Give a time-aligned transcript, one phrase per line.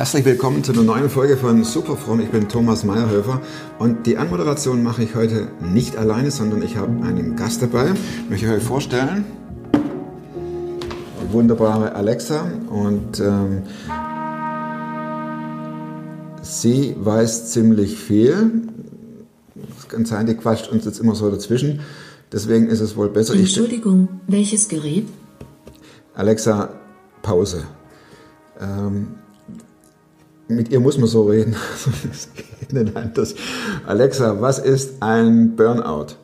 [0.00, 2.20] Herzlich willkommen zu einer neuen Folge von Superfrom.
[2.20, 3.42] Ich bin Thomas Meyerhöfer
[3.78, 7.92] und die Anmoderation mache ich heute nicht alleine, sondern ich habe einen Gast dabei.
[8.24, 9.26] Ich möchte euch vorstellen.
[9.74, 13.64] Die wunderbare Alexa und ähm,
[16.40, 18.62] sie weiß ziemlich viel.
[19.78, 21.80] Es kann sein, die quatscht uns jetzt immer so dazwischen.
[22.32, 23.34] Deswegen ist es wohl besser.
[23.34, 25.08] Entschuldigung, welches Gerät?
[26.14, 26.70] Alexa,
[27.20, 27.64] Pause.
[28.58, 29.19] Ähm,
[30.50, 31.56] mit ihr muss man so reden.
[32.08, 33.34] Das geht nicht anders.
[33.86, 36.16] Alexa, was ist ein Burnout?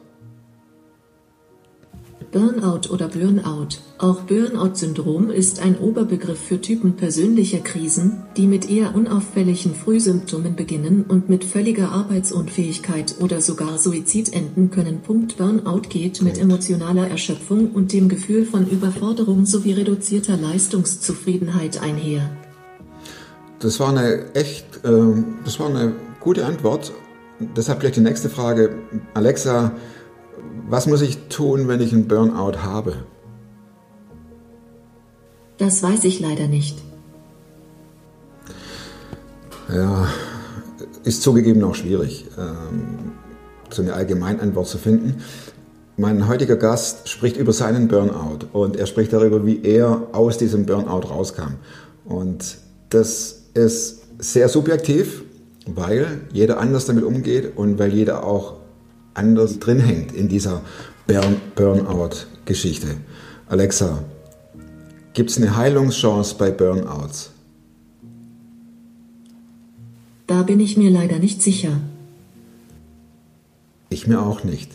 [2.33, 8.95] Burnout oder Burnout, auch Burnout-Syndrom ist ein Oberbegriff für Typen persönlicher Krisen, die mit eher
[8.95, 15.01] unauffälligen Frühsymptomen beginnen und mit völliger Arbeitsunfähigkeit oder sogar Suizid enden können.
[15.01, 22.29] Punkt Burnout geht mit emotionaler Erschöpfung und dem Gefühl von Überforderung sowie reduzierter Leistungszufriedenheit einher.
[23.61, 26.93] Das war eine echt, äh, das war eine gute Antwort.
[27.57, 28.79] Deshalb gleich die nächste Frage.
[29.15, 29.73] Alexa,
[30.69, 33.05] was muss ich tun, wenn ich einen Burnout habe?
[35.59, 36.79] Das weiß ich leider nicht.
[39.73, 40.07] Ja,
[41.03, 43.13] ist zugegeben auch schwierig, ähm,
[43.71, 45.23] so eine Allgemeinantwort zu finden.
[45.97, 50.67] Mein heutiger Gast spricht über seinen Burnout und er spricht darüber, wie er aus diesem
[50.67, 51.55] Burnout rauskam.
[52.05, 52.59] Und
[52.91, 55.25] das ist sehr subjektiv,
[55.67, 58.55] weil jeder anders damit umgeht und weil jeder auch
[59.15, 60.63] anders drin hängt in dieser
[61.07, 62.89] Burn Burnout-Geschichte.
[63.49, 64.05] Alexa,
[65.15, 67.31] gibt es eine Heilungschance bei Burnouts?
[70.27, 71.81] Da bin ich mir leider nicht sicher.
[73.89, 74.73] Ich mir auch nicht.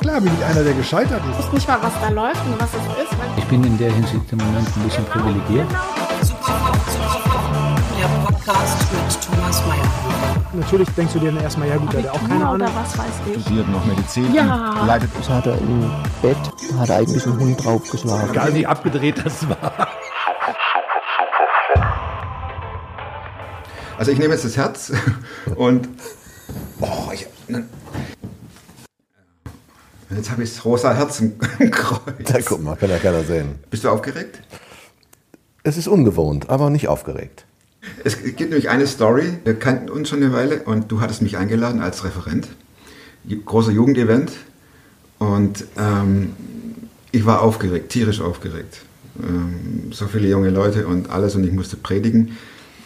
[0.00, 1.38] Klar bin ich einer, der gescheitert ist.
[1.40, 3.12] Ich weiß nicht mal, was da läuft und was es ist.
[3.36, 5.66] Ich bin in der Hinsicht im Moment ein bisschen privilegiert.
[7.98, 10.42] Der Podcast mit Thomas Mayer.
[10.54, 12.68] Natürlich denkst du dir dann erstmal, ja gut, der hat auch keine Ahnung.
[12.74, 13.42] was weiß ich.
[13.42, 14.74] studiert noch Medizin Ja.
[14.80, 16.36] und leitet Das hat er im Bett,
[16.78, 18.30] hat er eigentlich einen Hund draufgeschlagen.
[18.30, 19.88] Egal wie abgedreht das war.
[23.98, 24.92] Also ich nehme jetzt das Herz
[25.56, 25.88] und
[26.80, 27.26] oh, ich,
[30.12, 31.38] ne, jetzt habe ich das rosa Herz im
[31.70, 32.00] Kreuz.
[32.24, 33.56] Da guck mal, kann ja keiner sehen.
[33.70, 34.40] Bist du aufgeregt?
[35.62, 37.44] Es ist ungewohnt, aber nicht aufgeregt.
[38.04, 39.38] Es gibt nämlich eine Story.
[39.44, 42.48] Wir kannten uns schon eine Weile und du hattest mich eingeladen als Referent.
[43.44, 44.32] Großer Jugendevent.
[45.18, 46.32] Und ähm,
[47.12, 48.82] ich war aufgeregt, tierisch aufgeregt.
[49.20, 52.36] Ähm, so viele junge Leute und alles und ich musste predigen.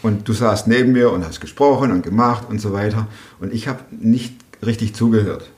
[0.02, 3.06] Und du saßt neben mir und hast gesprochen und gemacht und so weiter.
[3.40, 5.50] Und ich habe nicht richtig zugehört.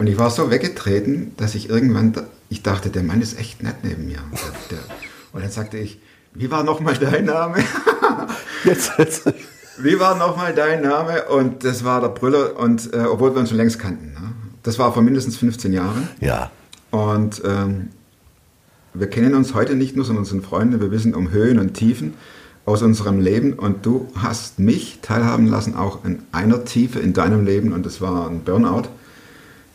[0.00, 2.14] Und ich war so weggetreten, dass ich irgendwann,
[2.48, 4.20] ich dachte, der Mann ist echt nett neben mir.
[5.32, 6.00] Und dann sagte ich,
[6.32, 7.58] wie war nochmal dein Name?
[8.64, 9.32] Jetzt, jetzt.
[9.78, 11.24] Wie war nochmal dein Name?
[11.24, 14.12] Und das war der Brüller, und äh, obwohl wir uns schon längst kannten.
[14.12, 14.32] Ne?
[14.62, 16.08] Das war vor mindestens 15 Jahren.
[16.20, 16.50] Ja,
[16.90, 17.88] Und ähm,
[18.92, 20.80] wir kennen uns heute nicht nur, sondern sind Freunde.
[20.80, 22.14] Wir wissen um Höhen und Tiefen
[22.66, 23.54] aus unserem Leben.
[23.54, 27.72] Und du hast mich teilhaben lassen, auch in einer Tiefe in deinem Leben.
[27.72, 28.88] Und das war ein Burnout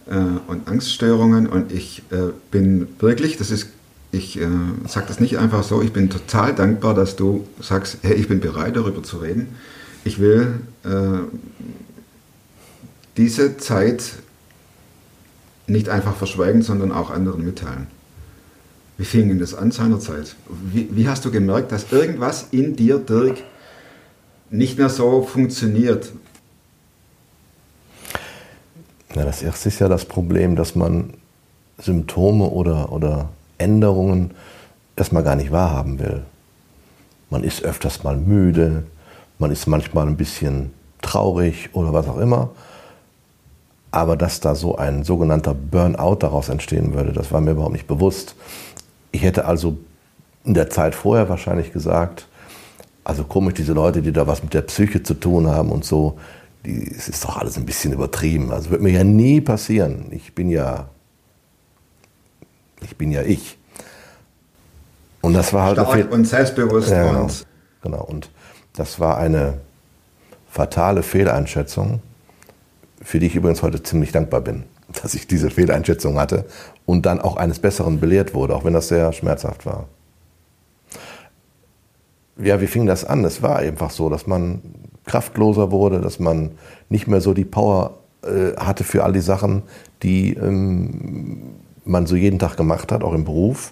[0.08, 0.16] äh,
[0.48, 1.48] und Angststörungen.
[1.48, 3.68] Und ich äh, bin wirklich, das ist,
[4.12, 4.48] ich äh,
[4.88, 8.40] sage das nicht einfach so, ich bin total dankbar, dass du sagst, hey, ich bin
[8.40, 9.48] bereit, darüber zu reden.
[10.04, 10.90] Ich will äh,
[13.18, 14.14] diese Zeit
[15.68, 17.88] nicht einfach verschweigen, sondern auch anderen mitteilen.
[18.98, 20.36] Wie fing denn das an seinerzeit?
[20.72, 23.38] Wie, wie hast du gemerkt, dass irgendwas in dir, Dirk,
[24.50, 26.12] nicht mehr so funktioniert?
[29.16, 31.14] Na, das erste ist ja das Problem, dass man
[31.78, 34.32] Symptome oder, oder Änderungen
[34.98, 36.24] erstmal gar nicht wahrhaben will.
[37.30, 38.84] Man ist öfters mal müde,
[39.40, 42.50] man ist manchmal ein bisschen traurig oder was auch immer.
[43.92, 47.88] Aber dass da so ein sogenannter Burnout daraus entstehen würde, das war mir überhaupt nicht
[47.88, 48.36] bewusst.
[49.14, 49.78] Ich hätte also
[50.44, 52.28] in der Zeit vorher wahrscheinlich gesagt,
[53.06, 56.18] also komisch, diese Leute, die da was mit der Psyche zu tun haben und so,
[56.66, 58.52] die, es ist doch alles ein bisschen übertrieben.
[58.52, 60.08] Also wird mir ja nie passieren.
[60.12, 60.90] Ich bin ja,
[62.82, 63.58] ich bin ja ich.
[65.22, 67.24] Und das war halt Stark und selbstbewusst ja, genau.
[67.24, 67.46] und
[67.82, 68.04] genau.
[68.04, 68.30] Und
[68.74, 69.60] das war eine
[70.50, 72.02] fatale Fehleinschätzung,
[73.02, 74.64] für die ich übrigens heute ziemlich dankbar bin,
[75.02, 76.46] dass ich diese Fehleinschätzung hatte
[76.86, 79.88] und dann auch eines Besseren belehrt wurde, auch wenn das sehr schmerzhaft war.
[82.38, 83.24] Ja, wie fing das an?
[83.24, 84.62] Es war einfach so, dass man
[85.06, 86.52] kraftloser wurde, dass man
[86.90, 89.64] nicht mehr so die Power äh, hatte für all die Sachen,
[90.04, 91.42] die ähm,
[91.86, 93.72] man so jeden Tag gemacht hat, auch im Beruf.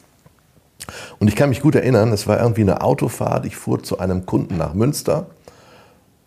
[1.19, 3.45] Und ich kann mich gut erinnern, es war irgendwie eine Autofahrt.
[3.45, 5.27] Ich fuhr zu einem Kunden nach Münster,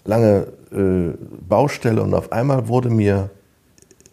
[0.05, 1.13] lange äh,
[1.49, 3.31] Baustelle und auf einmal wurde mir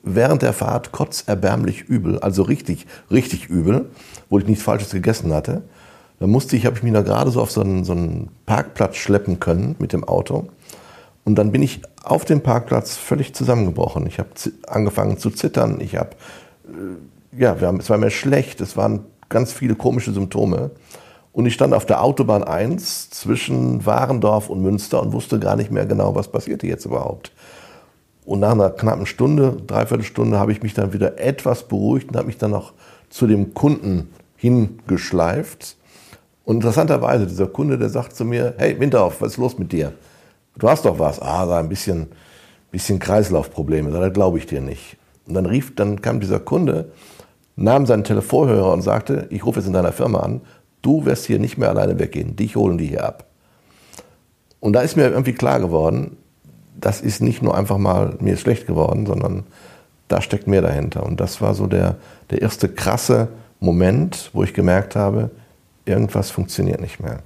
[0.04, 3.89] während der Fahrt kotzerbärmlich übel, also richtig, richtig übel,
[4.30, 5.63] wo ich nichts Falsches gegessen hatte.
[6.19, 8.98] Da musste ich, habe ich mich da gerade so auf so einen, so einen Parkplatz
[8.98, 10.48] schleppen können mit dem Auto.
[11.25, 14.06] Und dann bin ich auf dem Parkplatz völlig zusammengebrochen.
[14.08, 14.30] Ich habe
[14.68, 15.80] angefangen zu zittern.
[15.80, 16.12] Ich habe,
[16.66, 18.62] äh, ja, haben, es war mir schlecht.
[18.62, 20.72] Es waren ganz viele komische Symptome.
[21.31, 25.72] Und ich stand auf der Autobahn 1 zwischen Warendorf und Münster und wusste gar nicht
[25.72, 27.31] mehr genau, was passierte jetzt überhaupt.
[28.25, 32.18] Und nach einer knappen Stunde, dreiviertel Stunde, habe ich mich dann wieder etwas beruhigt und
[32.18, 32.74] habe mich dann noch
[33.10, 35.75] zu dem Kunden hingeschleift.
[36.46, 39.94] Und interessanterweise, dieser Kunde, der sagt zu mir, hey Winterhoff, was ist los mit dir?
[40.58, 41.20] Du hast doch was.
[41.20, 42.08] Ah, da ein bisschen,
[42.72, 43.92] bisschen Kreislaufprobleme.
[43.92, 44.98] Da glaube ich dir nicht.
[45.28, 46.92] Und dann rief, dann kam dieser Kunde,
[47.56, 50.42] nahm seinen Telefonhörer und sagte, ich rufe jetzt in deiner Firma an,
[50.82, 52.36] du wirst hier nicht mehr alleine weggehen.
[52.36, 53.26] Dich holen die hier ab.
[54.60, 56.18] Und da ist mir irgendwie klar geworden,
[56.80, 59.44] das ist nicht nur einfach mal, mir ist schlecht geworden, sondern
[60.08, 61.04] da steckt mehr dahinter.
[61.04, 61.96] Und das war so der,
[62.30, 63.30] der erste krasse
[63.60, 65.32] Moment, wo ich gemerkt habe,
[65.86, 67.20] irgendwas funktioniert nicht mehr.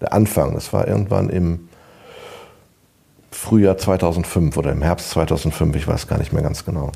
[0.00, 1.68] Der Anfang, das war irgendwann im
[3.46, 6.90] Frühjahr 2005 oder im Herbst 2005, ich weiß gar nicht mehr ganz genau,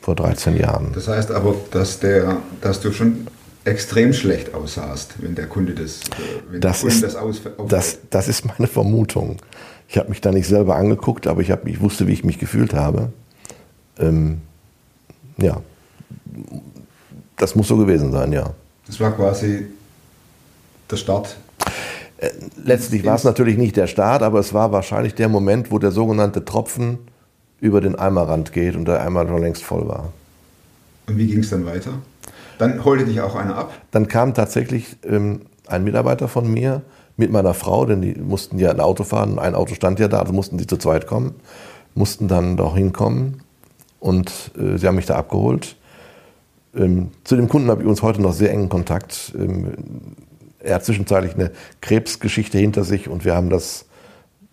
[0.00, 0.92] vor 13 Jahren.
[0.94, 3.26] Das heißt aber, dass, der, dass du schon
[3.64, 7.98] extrem schlecht aussahst, wenn der Kunde das, äh, wenn das, Kunde ist, das aus, das,
[8.10, 9.38] das ist meine Vermutung.
[9.88, 12.38] Ich habe mich da nicht selber angeguckt, aber ich, hab, ich wusste, wie ich mich
[12.38, 13.10] gefühlt habe.
[13.98, 14.42] Ähm,
[15.36, 15.60] ja,
[17.36, 18.54] das muss so gewesen sein, ja.
[18.86, 19.66] Das war quasi
[20.88, 21.36] der Start.
[22.18, 22.30] Äh,
[22.62, 25.92] letztlich war es natürlich nicht der Start, aber es war wahrscheinlich der Moment, wo der
[25.92, 26.98] sogenannte Tropfen
[27.60, 30.12] über den Eimerrand geht und der Eimer schon längst voll war.
[31.06, 31.92] Und wie ging es dann weiter?
[32.58, 33.72] Dann holte dich auch einer ab?
[33.92, 36.82] Dann kam tatsächlich ähm, ein Mitarbeiter von mir
[37.16, 40.20] mit meiner Frau, denn die mussten ja ein Auto fahren, ein Auto stand ja da,
[40.20, 41.34] also mussten sie zu zweit kommen,
[41.94, 43.42] mussten dann doch hinkommen
[44.00, 45.76] und äh, sie haben mich da abgeholt.
[46.76, 49.32] Ähm, zu dem Kunden habe ich uns heute noch sehr engen Kontakt.
[49.36, 49.72] Ähm,
[50.60, 53.86] er hat zwischenzeitlich eine Krebsgeschichte hinter sich und wir haben das,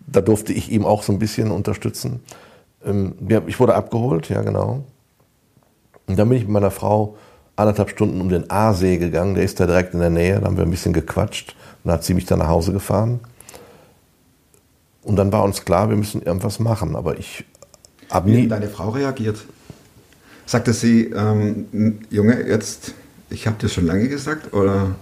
[0.06, 2.20] da durfte ich ihm auch so ein bisschen unterstützen.
[2.84, 3.14] Ähm,
[3.46, 4.84] ich wurde abgeholt, ja genau.
[6.06, 7.16] Und dann bin ich mit meiner Frau
[7.56, 10.56] anderthalb Stunden um den Aasee gegangen, der ist da direkt in der Nähe, da haben
[10.56, 13.20] wir ein bisschen gequatscht und dann hat sie mich dann nach Hause gefahren.
[15.02, 17.44] Und dann war uns klar, wir müssen irgendwas machen, aber ich
[18.10, 18.44] habe nie...
[18.44, 19.38] Wie deine Frau reagiert?
[20.44, 22.94] Sagte sie, ähm, Junge, jetzt,
[23.30, 24.96] ich habe dir schon lange gesagt, oder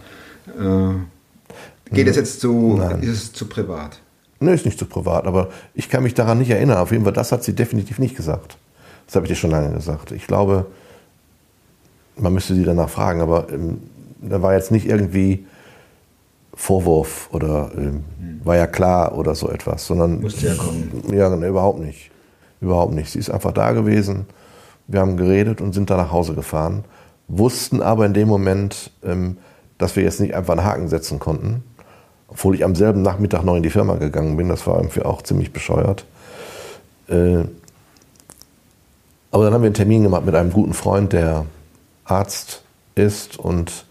[0.47, 3.03] äh, geht es jetzt zu, Nein.
[3.03, 4.01] ist es zu privat?
[4.41, 6.79] Nö, ist nicht zu privat, aber ich kann mich daran nicht erinnern.
[6.79, 8.59] Auf jeden Fall, das hat sie definitiv nicht gesagt.
[9.07, 10.13] Das habe ich dir schon lange gesagt.
[10.13, 10.67] Ich glaube,
[12.17, 13.83] man müsste sie danach fragen, aber ähm,
[14.21, 15.47] da war jetzt nicht irgendwie
[16.55, 18.05] Vorwurf oder ähm,
[18.45, 20.21] war ja klar oder so etwas, sondern.
[20.21, 21.03] Musste ja kommen.
[21.13, 22.11] Ja, nee, überhaupt nicht.
[22.61, 23.11] Überhaupt nicht.
[23.11, 24.27] Sie ist einfach da gewesen.
[24.87, 26.85] Wir haben geredet und sind dann nach Hause gefahren,
[27.29, 29.39] wussten aber in dem Moment, ähm,
[29.79, 31.63] dass wir jetzt nicht einfach einen Haken setzen konnten.
[32.29, 35.23] Obwohl ich am selben Nachmittag noch in die Firma gegangen bin, das war irgendwie auch
[35.23, 36.05] ziemlich bescheuert.
[37.09, 37.45] Äh,
[39.31, 41.47] aber dann haben wir einen Termin gemacht mit einem guten Freund, der
[42.05, 42.63] Arzt
[42.95, 43.85] ist und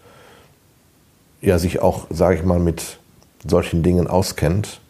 [1.40, 2.98] ja sich auch, sage ich mal, mit
[3.46, 4.80] solchen Dingen auskennt.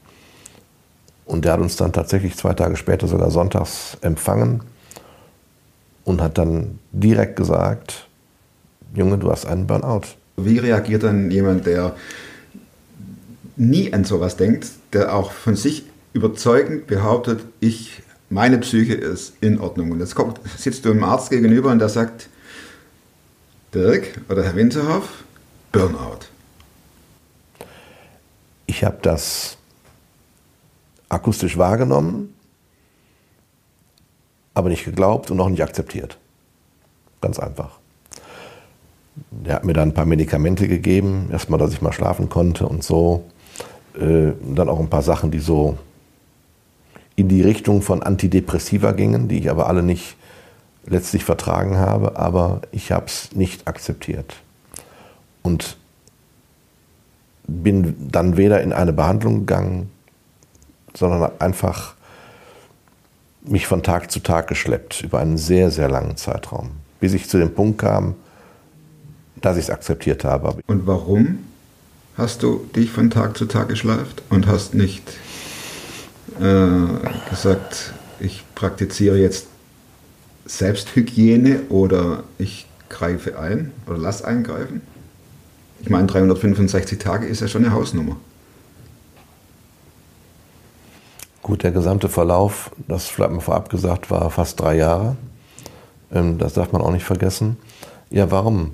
[1.26, 4.62] Und der hat uns dann tatsächlich zwei Tage später sogar sonntags empfangen
[6.04, 8.08] und hat dann direkt gesagt,
[8.94, 10.02] Junge, du hast einen Burnout.
[10.36, 11.96] Wie reagiert dann jemand, der
[13.56, 19.60] nie an sowas denkt, der auch von sich überzeugend behauptet, ich, meine Psyche ist in
[19.60, 19.90] Ordnung.
[19.90, 22.28] Und jetzt kommt, sitzt du einem Arzt gegenüber und der sagt,
[23.74, 25.24] Dirk oder Herr Winterhoff,
[25.72, 26.20] Burnout.
[28.66, 29.56] Ich habe das
[31.08, 32.34] akustisch wahrgenommen,
[34.54, 36.18] aber nicht geglaubt und auch nicht akzeptiert.
[37.20, 37.78] Ganz einfach.
[39.30, 42.82] Der hat mir dann ein paar Medikamente gegeben, erstmal, dass ich mal schlafen konnte und
[42.82, 43.24] so.
[43.98, 45.78] Äh, dann auch ein paar Sachen, die so
[47.16, 50.16] in die Richtung von Antidepressiva gingen, die ich aber alle nicht
[50.86, 54.34] letztlich vertragen habe, aber ich habe es nicht akzeptiert.
[55.42, 55.76] Und
[57.46, 59.90] bin dann weder in eine Behandlung gegangen,
[60.94, 61.94] sondern einfach
[63.42, 67.38] mich von Tag zu Tag geschleppt über einen sehr, sehr langen Zeitraum, bis ich zu
[67.38, 68.14] dem Punkt kam,
[69.44, 70.56] dass ich es akzeptiert habe.
[70.66, 71.40] Und warum
[72.16, 75.02] hast du dich von Tag zu Tag geschleift und hast nicht
[76.40, 79.46] äh, gesagt, ich praktiziere jetzt
[80.46, 84.82] Selbsthygiene oder ich greife ein oder lass eingreifen.
[85.80, 88.16] Ich meine, 365 Tage ist ja schon eine Hausnummer.
[91.42, 95.16] Gut, der gesamte Verlauf, das vielleicht mal vorab gesagt, war fast drei Jahre.
[96.12, 97.58] Ähm, Das darf man auch nicht vergessen.
[98.10, 98.72] Ja, warum?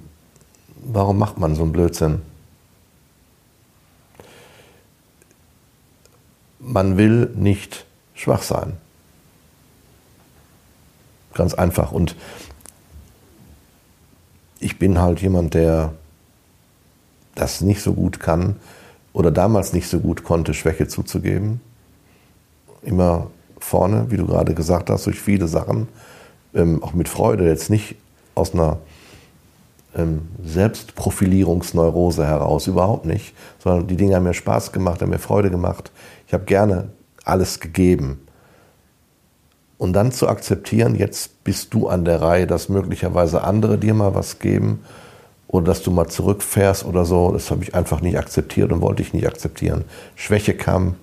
[0.82, 2.22] Warum macht man so einen Blödsinn?
[6.58, 7.84] Man will nicht
[8.14, 8.76] schwach sein.
[11.34, 11.92] Ganz einfach.
[11.92, 12.16] Und
[14.58, 15.92] ich bin halt jemand, der
[17.34, 18.56] das nicht so gut kann
[19.12, 21.60] oder damals nicht so gut konnte, Schwäche zuzugeben.
[22.82, 25.88] Immer vorne, wie du gerade gesagt hast, durch viele Sachen,
[26.54, 27.96] ähm, auch mit Freude, jetzt nicht
[28.34, 28.78] aus einer
[30.42, 35.90] Selbstprofilierungsneurose heraus, überhaupt nicht, sondern die Dinge haben mir Spaß gemacht, haben mir Freude gemacht.
[36.26, 36.90] Ich habe gerne
[37.24, 38.26] alles gegeben.
[39.78, 44.14] Und dann zu akzeptieren, jetzt bist du an der Reihe, dass möglicherweise andere dir mal
[44.14, 44.80] was geben
[45.48, 49.02] oder dass du mal zurückfährst oder so, das habe ich einfach nicht akzeptiert und wollte
[49.02, 49.84] ich nicht akzeptieren.
[50.14, 50.96] Schwäche kam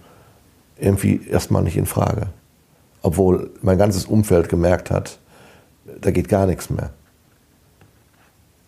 [0.77, 2.27] irgendwie erstmal nicht in Frage.
[3.01, 5.17] Obwohl mein ganzes Umfeld gemerkt hat,
[5.99, 6.91] da geht gar nichts mehr.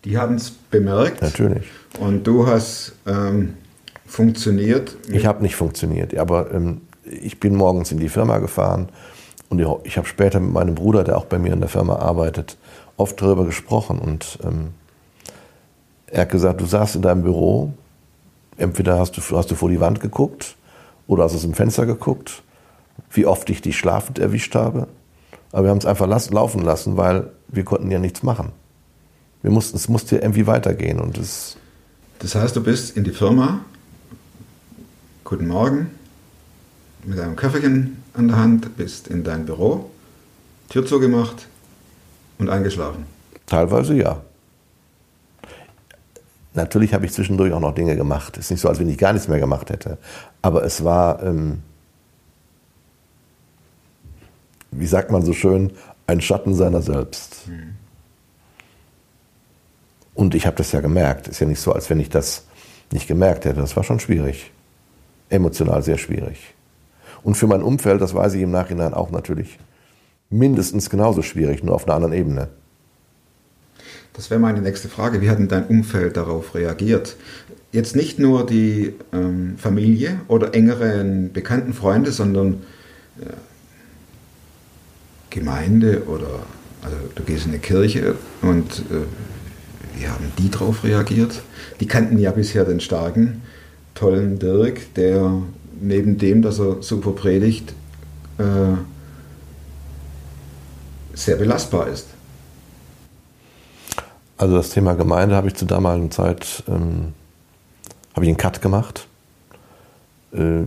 [0.04, 1.66] Die haben es bemerkt Natürlich.
[1.98, 3.54] und du hast ähm,
[4.06, 4.96] funktioniert.
[5.10, 8.88] Ich habe nicht funktioniert, aber ähm, ich bin morgens in die Firma gefahren
[9.50, 12.56] und ich, habe später mit meinem Bruder, der auch bei mir in der Firma arbeitet,
[12.96, 14.68] oft darüber gesprochen und ähm,
[16.06, 17.72] er hat gesagt, du saßt in deinem Büro,
[18.56, 20.56] entweder hast du, hast du vor die Wand geguckt
[21.06, 22.42] oder hast aus dem Fenster geguckt,
[23.10, 24.88] wie oft ich dich schlafend erwischt habe.
[25.52, 28.52] Aber wir haben es einfach las- laufen lassen, weil wir konnten ja nichts machen.
[29.42, 31.56] Wir mussten, es musste irgendwie weitergehen und es,
[32.18, 33.60] Das heißt, du bist in die Firma,
[35.24, 35.90] guten Morgen,
[37.04, 39.90] mit einem Köfferchen an der Hand, bist in dein Büro,
[40.68, 41.48] Tür zugemacht
[42.38, 43.04] und eingeschlafen.
[43.46, 44.20] Teilweise ja.
[46.52, 48.36] Natürlich habe ich zwischendurch auch noch Dinge gemacht.
[48.36, 49.98] Es ist nicht so, als wenn ich gar nichts mehr gemacht hätte.
[50.42, 51.62] Aber es war, ähm,
[54.72, 55.72] wie sagt man so schön,
[56.06, 57.48] ein Schatten seiner selbst.
[60.20, 61.28] Und ich habe das ja gemerkt.
[61.28, 62.44] Ist ja nicht so, als wenn ich das
[62.92, 63.58] nicht gemerkt hätte.
[63.58, 64.52] Das war schon schwierig.
[65.30, 66.52] Emotional sehr schwierig.
[67.22, 69.58] Und für mein Umfeld, das weiß ich im Nachhinein auch natürlich,
[70.28, 72.48] mindestens genauso schwierig, nur auf einer anderen Ebene.
[74.12, 75.22] Das wäre meine nächste Frage.
[75.22, 77.16] Wie hat denn dein Umfeld darauf reagiert?
[77.72, 82.62] Jetzt nicht nur die ähm, Familie oder engeren bekannten Freunde, sondern
[83.22, 83.32] äh,
[85.30, 86.40] Gemeinde oder
[86.82, 89.06] also du gehst in eine Kirche und äh,
[90.00, 91.42] wie haben die darauf reagiert?
[91.80, 93.42] Die kannten ja bisher den starken,
[93.94, 95.42] tollen Dirk, der
[95.80, 97.74] neben dem, dass er super predigt,
[98.38, 98.76] äh,
[101.14, 102.06] sehr belastbar ist.
[104.38, 107.12] Also das Thema Gemeinde habe ich zur damaligen Zeit ähm,
[108.14, 109.06] habe ich einen Cut gemacht,
[110.32, 110.62] äh,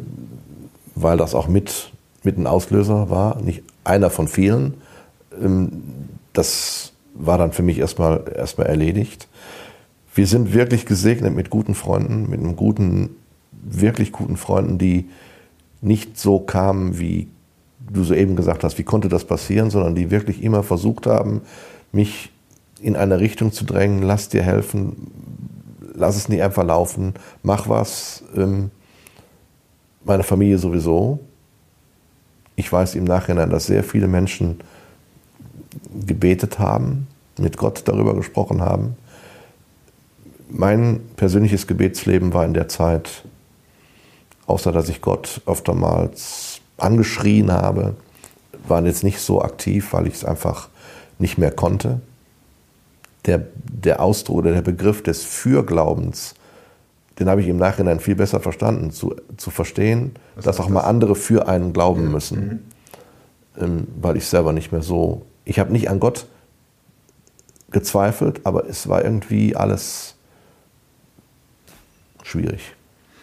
[0.94, 4.76] weil das auch mit, mit ein Auslöser war, nicht einer von vielen.
[5.42, 5.84] Ähm,
[6.34, 9.28] das war dann für mich erstmal erstmal erledigt.
[10.16, 13.16] Wir sind wirklich gesegnet mit guten Freunden, mit einem guten,
[13.52, 15.10] wirklich guten Freunden, die
[15.82, 17.28] nicht so kamen, wie
[17.92, 21.42] du soeben gesagt hast, wie konnte das passieren, sondern die wirklich immer versucht haben,
[21.92, 22.32] mich
[22.82, 25.12] in eine Richtung zu drängen, lass dir helfen,
[25.94, 28.24] lass es nicht einfach laufen, mach was.
[28.36, 28.72] Ähm,
[30.04, 31.20] meine Familie sowieso.
[32.56, 34.60] Ich weiß im Nachhinein, dass sehr viele Menschen
[36.06, 38.96] gebetet haben, mit Gott darüber gesprochen haben.
[40.50, 43.24] Mein persönliches Gebetsleben war in der Zeit,
[44.46, 47.96] außer dass ich Gott oftmals angeschrien habe,
[48.68, 50.70] war jetzt nicht so aktiv, weil ich es einfach
[51.20, 52.02] nicht mehr konnte.
[53.26, 56.36] Der, der Ausdruck oder der Begriff des Fürglaubens,
[57.20, 60.82] den habe ich im Nachhinein viel besser verstanden, zu, zu verstehen, Was dass auch mal
[60.82, 60.90] das?
[60.90, 62.72] andere für einen glauben müssen,
[63.60, 66.26] ähm, weil ich selber nicht mehr so, ich habe nicht an Gott
[67.72, 70.16] gezweifelt, aber es war irgendwie alles
[72.24, 72.74] schwierig.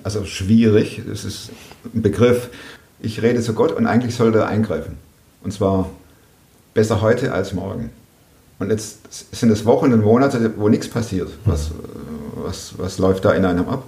[0.02, 1.50] Also schwierig, das ist
[1.94, 2.50] ein Begriff.
[3.00, 4.96] Ich rede zu Gott und eigentlich sollte er eingreifen.
[5.42, 5.90] Und zwar
[6.74, 7.90] besser heute als morgen.
[8.58, 8.98] Und jetzt
[9.34, 11.30] sind es Wochen und Monate, wo nichts passiert.
[11.46, 11.70] Was,
[12.34, 13.84] was, was läuft da in einem ab?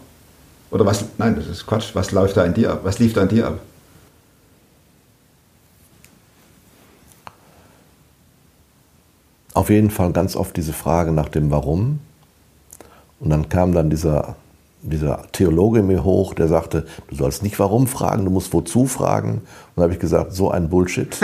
[0.71, 1.95] Oder was, nein, das ist Quatsch.
[1.95, 2.81] Was läuft da in dir ab?
[2.83, 3.61] Was lief da in dir ab?
[9.55, 12.01] Auf jeden Fall ganz oft diese Frage nach dem Warum.
[13.21, 14.37] Und dann kam dann dieser,
[14.83, 19.35] dieser Theologe mir hoch, der sagte, du sollst nicht warum fragen, du musst wozu fragen.
[19.35, 19.43] Und
[19.77, 21.17] dann habe ich gesagt, so ein Bullshit.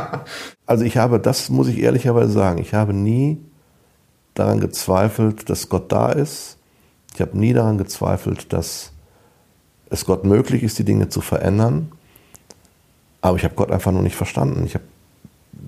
[0.66, 3.38] also ich habe, das muss ich ehrlicherweise sagen, ich habe nie
[4.34, 6.58] daran gezweifelt, dass Gott da ist.
[7.14, 8.92] Ich habe nie daran gezweifelt, dass
[9.90, 11.92] es Gott möglich ist, die Dinge zu verändern.
[13.20, 14.64] Aber ich habe Gott einfach nur nicht verstanden.
[14.64, 14.84] Ich habe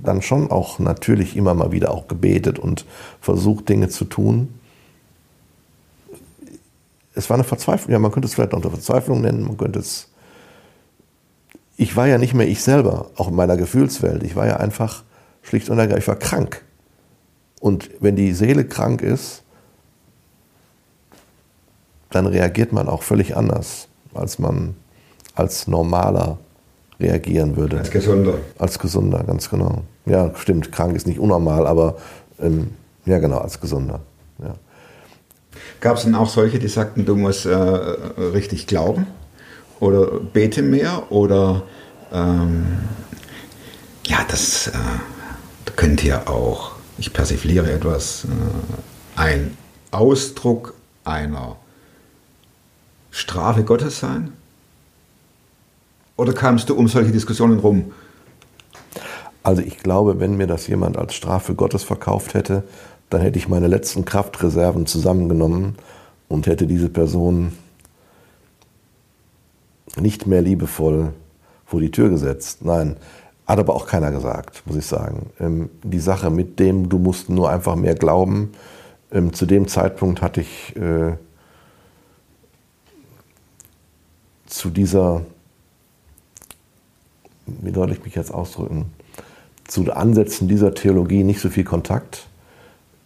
[0.03, 2.85] dann schon auch natürlich immer mal wieder auch gebetet und
[3.21, 4.55] versucht, Dinge zu tun.
[7.15, 10.09] Es war eine Verzweiflung, ja, man könnte es vielleicht eine Verzweiflung nennen, man könnte es.
[11.77, 14.23] Ich war ja nicht mehr ich selber, auch in meiner Gefühlswelt.
[14.23, 15.03] Ich war ja einfach
[15.43, 16.63] schlicht und ergreifend, ich war krank.
[17.61, 19.43] Und wenn die Seele krank ist,
[22.11, 24.77] dann reagiert man auch völlig anders, als man
[25.35, 26.39] als normaler
[27.01, 27.79] reagieren würde.
[27.79, 28.35] Als gesunder.
[28.59, 29.83] Als gesunder, ganz genau.
[30.07, 31.97] Ja, stimmt, krank ist nicht unnormal, aber
[32.41, 32.71] ähm,
[33.05, 34.01] ja genau, als gesunder.
[34.41, 34.55] Ja.
[35.81, 39.07] Gab es denn auch solche, die sagten, du musst äh, richtig glauben?
[39.81, 41.11] Oder bete mehr?
[41.11, 41.63] Oder
[42.13, 42.67] ähm,
[44.07, 44.73] ja, das äh,
[45.77, 49.57] könnte ja auch, ich persifliere etwas, äh, ein
[49.91, 50.75] Ausdruck
[51.05, 51.57] einer
[53.11, 54.33] Strafe Gottes sein?
[56.17, 57.93] Oder kamst du um solche Diskussionen rum?
[59.43, 62.65] Also ich glaube, wenn mir das jemand als Strafe Gottes verkauft hätte,
[63.11, 65.77] dann hätte ich meine letzten Kraftreserven zusammengenommen
[66.29, 67.53] und hätte diese Person
[70.01, 71.13] nicht mehr liebevoll
[71.67, 72.65] vor die Tür gesetzt.
[72.65, 72.97] Nein,
[73.47, 75.31] hat aber auch keiner gesagt, muss ich sagen.
[75.39, 78.53] Ähm, die Sache mit dem, du musst nur einfach mehr glauben,
[79.13, 81.17] ähm, zu dem Zeitpunkt hatte ich äh,
[84.47, 85.23] zu dieser
[87.47, 88.87] wie soll ich mich jetzt ausdrücken,
[89.67, 92.27] zu Ansätzen dieser Theologie nicht so viel Kontakt,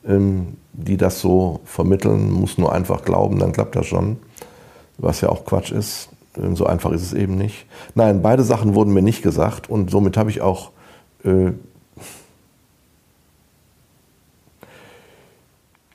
[0.06, 4.18] ähm, die das so vermitteln, muss nur einfach glauben, dann klappt das schon,
[4.96, 6.08] was ja auch Quatsch ist.
[6.36, 7.66] Ähm, so einfach ist es eben nicht.
[7.94, 10.70] Nein, beide Sachen wurden mir nicht gesagt und somit habe ich auch
[11.24, 11.52] äh,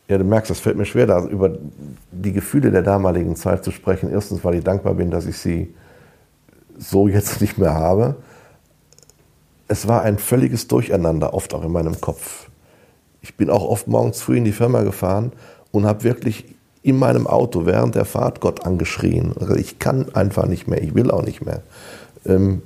[0.10, 1.58] Ja, du merkst, es fällt mir schwer, da über
[2.12, 4.12] die Gefühle der damaligen Zeit zu sprechen.
[4.12, 5.74] Erstens, weil ich dankbar bin, dass ich sie
[6.78, 8.18] so jetzt nicht mehr habe
[9.74, 12.48] es war ein völliges Durcheinander, oft auch in meinem Kopf.
[13.22, 15.32] Ich bin auch oft morgens früh in die Firma gefahren
[15.72, 16.46] und habe wirklich
[16.84, 19.34] in meinem Auto während der Fahrt Gott angeschrien.
[19.40, 21.64] Also ich kann einfach nicht mehr, ich will auch nicht mehr.
[22.24, 22.62] Ähm,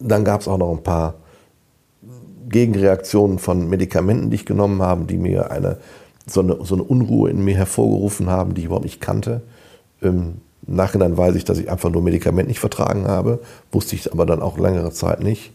[0.00, 1.14] dann gab es auch noch ein paar
[2.48, 5.78] Gegenreaktionen von Medikamenten, die ich genommen habe, die mir eine
[6.26, 9.42] so, eine so eine Unruhe in mir hervorgerufen haben, die ich überhaupt nicht kannte.
[10.02, 10.38] Ähm,
[10.70, 13.40] im Nachhinein weiß ich, dass ich einfach nur Medikament nicht vertragen habe,
[13.72, 15.52] wusste ich aber dann auch längere Zeit nicht.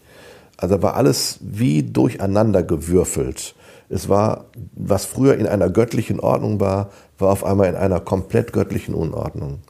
[0.58, 3.54] Also war alles wie durcheinander gewürfelt.
[3.88, 8.52] Es war, was früher in einer göttlichen Ordnung war, war auf einmal in einer komplett
[8.52, 9.60] göttlichen Unordnung.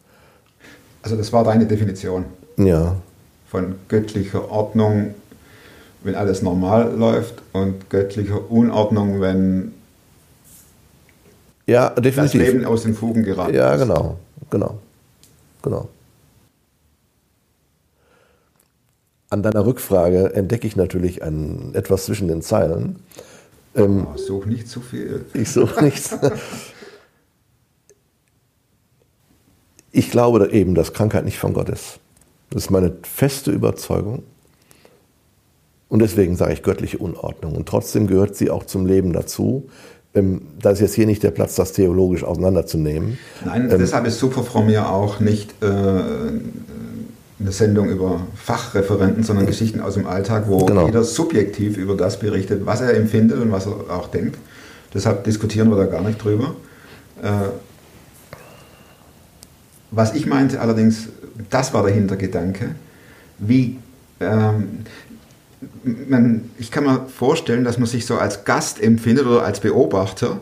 [1.03, 2.25] Also das war deine Definition?
[2.57, 2.97] Ja.
[3.49, 5.15] Von göttlicher Ordnung,
[6.03, 9.75] wenn alles normal läuft und göttlicher Unordnung, wenn
[11.67, 12.41] ja, definitiv.
[12.43, 13.81] das Leben aus den Fugen geraten Ja, ist.
[13.83, 14.17] genau,
[14.51, 14.79] genau.
[15.66, 15.88] Genau.
[19.31, 23.00] An deiner Rückfrage entdecke ich natürlich ein, etwas zwischen den Zeilen.
[23.74, 25.24] Ähm, oh, such nicht zu viel.
[25.35, 26.16] Ich suche nichts.
[29.90, 31.98] ich glaube eben, dass Krankheit nicht von Gott ist.
[32.50, 34.22] Das ist meine feste Überzeugung.
[35.88, 37.57] Und deswegen sage ich göttliche Unordnung.
[37.57, 39.68] Und trotzdem gehört sie auch zum Leben dazu.
[40.16, 43.18] Ähm, da ist jetzt hier nicht der Platz, das theologisch auseinanderzunehmen.
[43.44, 49.44] Nein, ähm, deshalb ist Super von mir auch nicht äh, eine Sendung über Fachreferenten, sondern
[49.44, 49.48] mhm.
[49.48, 50.87] Geschichten aus dem Alltag, wo genau.
[50.87, 54.38] jeder subjektiv über das berichtet, was er empfindet und was er auch denkt.
[54.94, 56.55] Deshalb diskutieren wir da gar nicht drüber.
[57.22, 57.29] Äh,
[59.90, 61.09] was ich meinte allerdings,
[61.50, 62.74] das war der Hintergedanke,
[63.38, 63.76] wie
[64.20, 64.81] ähm,
[65.85, 70.40] man, ich kann mir vorstellen, dass man sich so als Gast empfindet oder als Beobachter,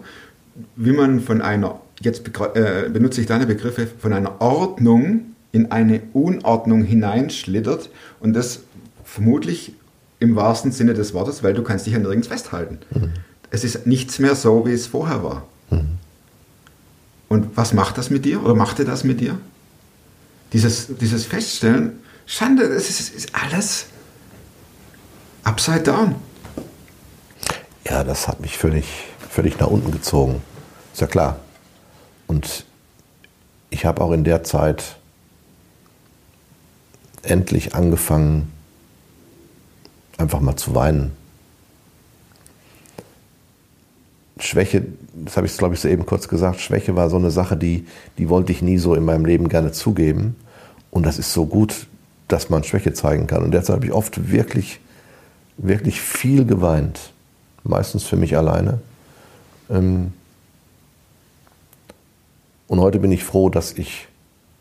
[0.76, 6.00] wie man von einer, jetzt äh, benutze ich deine Begriffe, von einer Ordnung in eine
[6.12, 8.60] Unordnung hineinschlittert und das
[9.04, 9.74] vermutlich
[10.18, 12.78] im wahrsten Sinne des Wortes, weil du kannst dich ja nirgends festhalten.
[12.90, 13.10] Mhm.
[13.50, 15.46] Es ist nichts mehr so, wie es vorher war.
[15.70, 15.98] Mhm.
[17.28, 19.38] Und was macht das mit dir oder machte das mit dir?
[20.52, 21.92] Dieses, dieses Feststellen,
[22.26, 23.86] Schande, das ist, ist alles
[25.44, 26.14] upside down.
[27.88, 28.86] Ja, das hat mich völlig,
[29.28, 30.42] völlig nach unten gezogen.
[30.92, 31.38] Ist ja klar.
[32.26, 32.64] Und
[33.70, 34.96] ich habe auch in der Zeit
[37.22, 38.52] endlich angefangen,
[40.16, 41.12] einfach mal zu weinen.
[44.38, 47.56] Schwäche, das habe ich glaube ich so eben kurz gesagt, Schwäche war so eine Sache,
[47.56, 47.86] die,
[48.18, 50.36] die wollte ich nie so in meinem Leben gerne zugeben.
[50.90, 51.86] Und das ist so gut,
[52.28, 53.42] dass man Schwäche zeigen kann.
[53.42, 54.80] Und derzeit habe ich oft wirklich
[55.56, 57.12] wirklich viel geweint.
[57.62, 58.80] Meistens für mich alleine.
[59.70, 60.12] Ähm,
[62.68, 64.08] und heute bin ich froh, dass ich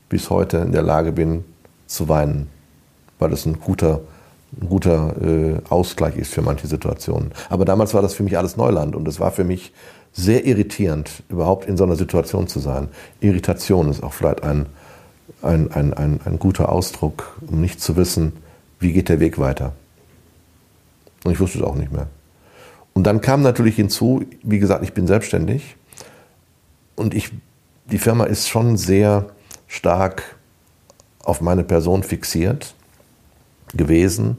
[0.09, 1.43] bis heute in der Lage bin
[1.87, 2.49] zu weinen,
[3.19, 4.01] weil es ein guter,
[4.61, 7.31] ein guter äh, Ausgleich ist für manche Situationen.
[7.49, 9.73] Aber damals war das für mich alles Neuland und es war für mich
[10.13, 12.89] sehr irritierend, überhaupt in so einer Situation zu sein.
[13.19, 14.67] Irritation ist auch vielleicht ein,
[15.41, 18.33] ein, ein, ein, ein guter Ausdruck, um nicht zu wissen,
[18.79, 19.73] wie geht der Weg weiter.
[21.23, 22.07] Und ich wusste es auch nicht mehr.
[22.93, 25.75] Und dann kam natürlich hinzu, wie gesagt, ich bin selbstständig
[26.95, 27.31] und ich,
[27.85, 29.27] die Firma ist schon sehr
[29.67, 30.35] stark
[31.23, 32.75] auf meine Person fixiert
[33.73, 34.37] gewesen,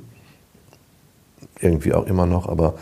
[1.61, 2.75] irgendwie auch immer noch, aber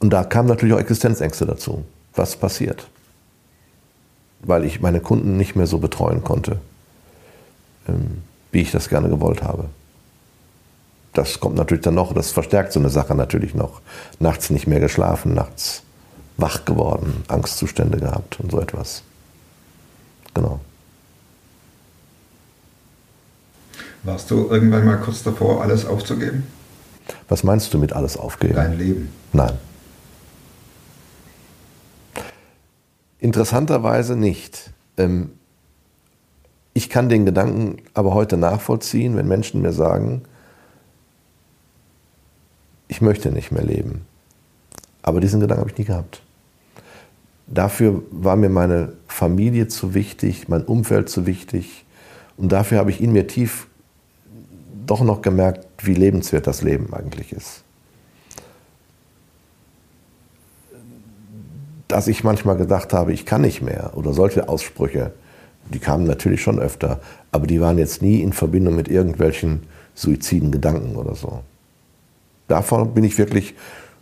[0.00, 1.84] und da kamen natürlich auch Existenzängste dazu.
[2.14, 2.88] Was passiert?
[4.40, 6.60] Weil ich meine Kunden nicht mehr so betreuen konnte,
[7.88, 9.70] ähm, wie ich das gerne gewollt habe.
[11.14, 13.80] Das kommt natürlich dann noch, das verstärkt so eine Sache natürlich noch.
[14.18, 15.82] Nachts nicht mehr geschlafen, nachts
[16.36, 19.02] wach geworden, Angstzustände gehabt und so etwas.
[20.34, 20.60] Genau.
[24.02, 26.46] Warst du irgendwann mal kurz davor, alles aufzugeben?
[27.28, 28.54] Was meinst du mit alles aufgeben?
[28.54, 29.08] Dein Leben.
[29.32, 29.56] Nein.
[33.20, 34.72] Interessanterweise nicht.
[34.98, 35.30] Ähm,
[36.74, 40.24] ich kann den Gedanken aber heute nachvollziehen, wenn Menschen mir sagen,
[42.94, 44.06] ich möchte nicht mehr leben.
[45.02, 46.22] Aber diesen Gedanken habe ich nie gehabt.
[47.48, 51.84] Dafür war mir meine Familie zu wichtig, mein Umfeld zu wichtig.
[52.36, 53.66] Und dafür habe ich in mir tief
[54.86, 57.64] doch noch gemerkt, wie lebenswert das Leben eigentlich ist.
[61.88, 65.12] Dass ich manchmal gedacht habe, ich kann nicht mehr oder solche Aussprüche,
[65.72, 67.00] die kamen natürlich schon öfter,
[67.32, 71.42] aber die waren jetzt nie in Verbindung mit irgendwelchen suiziden Gedanken oder so.
[72.48, 73.54] Davon bin ich wirklich,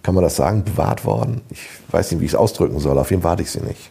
[0.03, 1.43] kann man das sagen, bewahrt worden.
[1.51, 3.91] Ich weiß nicht, wie ich es ausdrücken soll, auf jeden Fall warte ich sie nicht.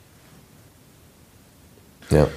[2.09, 2.27] Ja.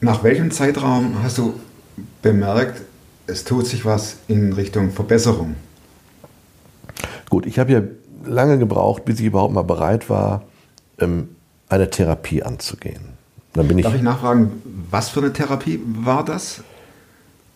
[0.00, 1.54] Nach welchem Zeitraum hast du
[2.22, 2.82] bemerkt,
[3.26, 5.56] es tut sich was in Richtung Verbesserung?
[7.28, 7.82] Gut, ich habe ja
[8.24, 10.42] lange gebraucht, bis ich überhaupt mal bereit war,
[10.98, 11.28] ähm,
[11.68, 13.16] eine Therapie anzugehen.
[13.52, 16.62] Dann bin Darf ich, ich nachfragen, was für eine Therapie war das?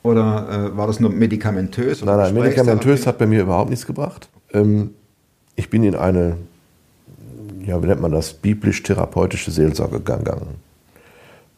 [0.03, 2.03] Oder äh, war das nur medikamentös?
[2.05, 4.29] nein, nein, medikamentös hat bei mir überhaupt nichts gebracht.
[4.53, 4.95] Ähm,
[5.57, 6.39] ich bin in eine,
[7.65, 10.57] ja, wie nennt man das, biblisch-therapeutische Seelsorge gegangen.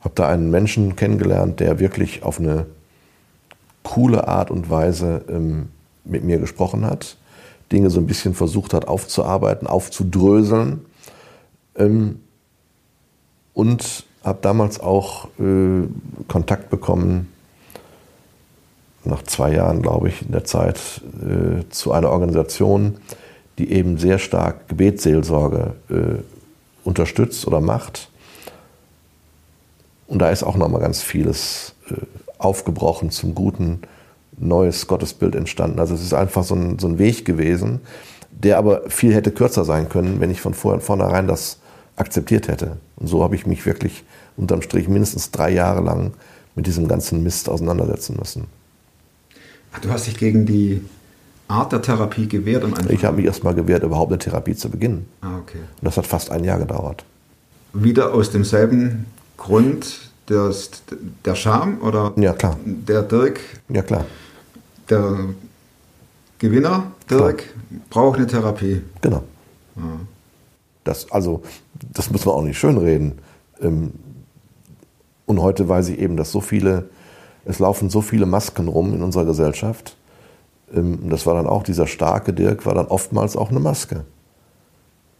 [0.00, 2.66] Habe da einen Menschen kennengelernt, der wirklich auf eine
[3.85, 5.68] coole Art und Weise ähm,
[6.05, 7.16] mit mir gesprochen hat,
[7.70, 10.85] Dinge so ein bisschen versucht hat aufzuarbeiten, aufzudröseln.
[11.76, 12.20] Ähm,
[13.55, 15.87] und habe damals auch äh,
[16.28, 17.32] Kontakt bekommen,
[19.05, 20.79] nach zwei Jahren, glaube ich, in der Zeit,
[21.23, 22.97] äh, zu einer Organisation,
[23.59, 26.23] die eben sehr stark Gebetsseelsorge äh,
[26.85, 28.09] unterstützt oder macht.
[30.07, 31.95] Und da ist auch nochmal ganz vieles äh,
[32.38, 33.83] aufgebrochen zum Guten,
[34.38, 35.79] neues Gottesbild entstanden.
[35.79, 37.81] Also es ist einfach so ein, so ein Weg gewesen,
[38.31, 41.59] der aber viel hätte kürzer sein können, wenn ich von vor- vornherein das
[41.97, 42.79] akzeptiert hätte.
[42.97, 44.05] Und so habe ich mich wirklich
[44.37, 46.12] unterm Strich mindestens drei Jahre lang
[46.55, 48.47] mit diesem ganzen Mist auseinandersetzen müssen.
[49.72, 50.82] Ach, Du hast dich gegen die
[51.48, 52.90] Art der Therapie gewehrt am Anfang?
[52.94, 55.06] Ich habe mich erstmal gewehrt, überhaupt eine Therapie zu beginnen.
[55.20, 55.58] Ah, okay.
[55.58, 57.04] Und das hat fast ein Jahr gedauert.
[57.72, 59.06] Wieder aus demselben
[59.37, 60.70] Grund des,
[61.24, 62.56] der Scham oder Ja, klar.
[62.64, 64.04] der Dirk, Ja, klar.
[64.88, 65.18] der
[66.38, 67.44] Gewinner, Dirk,
[67.90, 68.82] braucht eine Therapie.
[69.00, 69.22] Genau.
[70.85, 71.42] Das, also,
[71.92, 73.12] das muss man auch nicht schönreden.
[73.61, 73.92] Ähm,
[75.26, 76.88] Und heute weiß ich eben, dass so viele,
[77.44, 79.96] es laufen so viele Masken rum in unserer Gesellschaft.
[80.74, 84.05] Ähm, Und das war dann auch, dieser starke Dirk war dann oftmals auch eine Maske.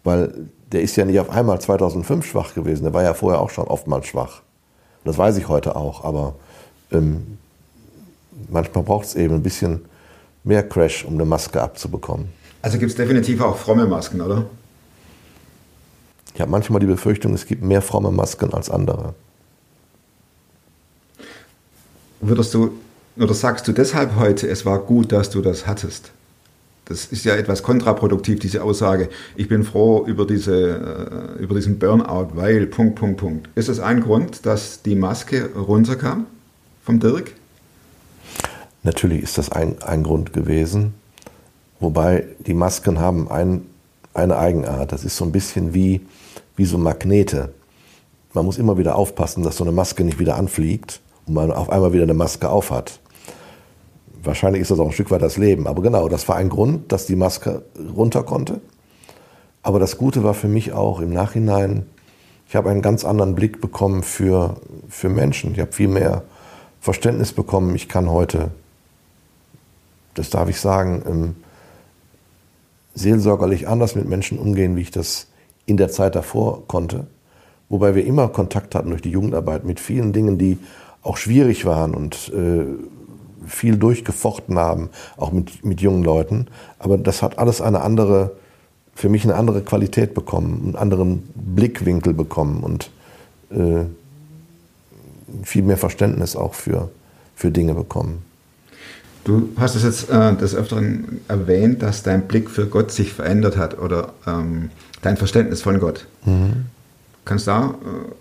[0.04, 0.32] Weil
[0.72, 3.66] der ist ja nicht auf einmal 2005 schwach gewesen, der war ja vorher auch schon
[3.66, 4.42] oftmals schwach.
[5.04, 6.35] Das weiß ich heute auch, aber
[6.90, 7.38] ähm,
[8.48, 9.85] manchmal braucht es eben ein bisschen
[10.44, 12.28] mehr Crash, um eine Maske abzubekommen.
[12.62, 14.46] Also gibt es definitiv auch fromme Masken, oder?
[16.35, 19.14] Ich habe manchmal die Befürchtung, es gibt mehr fromme Masken als andere.
[22.24, 22.70] Würdest du,
[23.16, 26.12] oder sagst du deshalb heute, es war gut, dass du das hattest?
[26.85, 29.08] Das ist ja etwas kontraproduktiv, diese Aussage.
[29.35, 33.48] Ich bin froh über, diese, äh, über diesen Burnout, weil, Punkt, Punkt, Punkt.
[33.56, 36.26] Ist das ein Grund, dass die Maske runterkam
[36.85, 37.32] vom Dirk?
[38.85, 40.94] Natürlich ist das ein, ein Grund gewesen,
[41.80, 43.66] wobei die Masken haben ein,
[44.14, 44.92] eine Eigenart.
[44.92, 46.00] Das ist so ein bisschen wie,
[46.54, 47.52] wie so Magnete.
[48.32, 51.70] Man muss immer wieder aufpassen, dass so eine Maske nicht wieder anfliegt und man auf
[51.70, 53.00] einmal wieder eine Maske aufhat.
[54.22, 55.66] Wahrscheinlich ist das auch ein Stück weit das Leben.
[55.66, 57.62] Aber genau, das war ein Grund, dass die Maske
[57.96, 58.61] runter konnte.
[59.62, 61.87] Aber das Gute war für mich auch im Nachhinein,
[62.48, 64.56] ich habe einen ganz anderen Blick bekommen für,
[64.88, 65.52] für Menschen.
[65.52, 66.22] Ich habe viel mehr
[66.80, 67.74] Verständnis bekommen.
[67.74, 68.50] Ich kann heute,
[70.14, 71.37] das darf ich sagen, ähm,
[72.94, 75.28] seelsorgerlich anders mit Menschen umgehen, wie ich das
[75.64, 77.06] in der Zeit davor konnte.
[77.70, 80.58] Wobei wir immer Kontakt hatten durch die Jugendarbeit mit vielen Dingen, die
[81.02, 82.64] auch schwierig waren und äh,
[83.46, 86.46] viel durchgefochten haben, auch mit, mit jungen Leuten.
[86.78, 88.32] Aber das hat alles eine andere,
[88.94, 92.90] für mich eine andere Qualität bekommen, einen anderen Blickwinkel bekommen und
[93.50, 93.84] äh,
[95.42, 96.90] viel mehr Verständnis auch für,
[97.34, 98.22] für Dinge bekommen.
[99.24, 103.56] Du hast es jetzt äh, des Öfteren erwähnt, dass dein Blick für Gott sich verändert
[103.56, 106.06] hat oder ähm, dein Verständnis von Gott.
[106.24, 106.66] Mhm.
[107.24, 108.12] Kannst du da äh,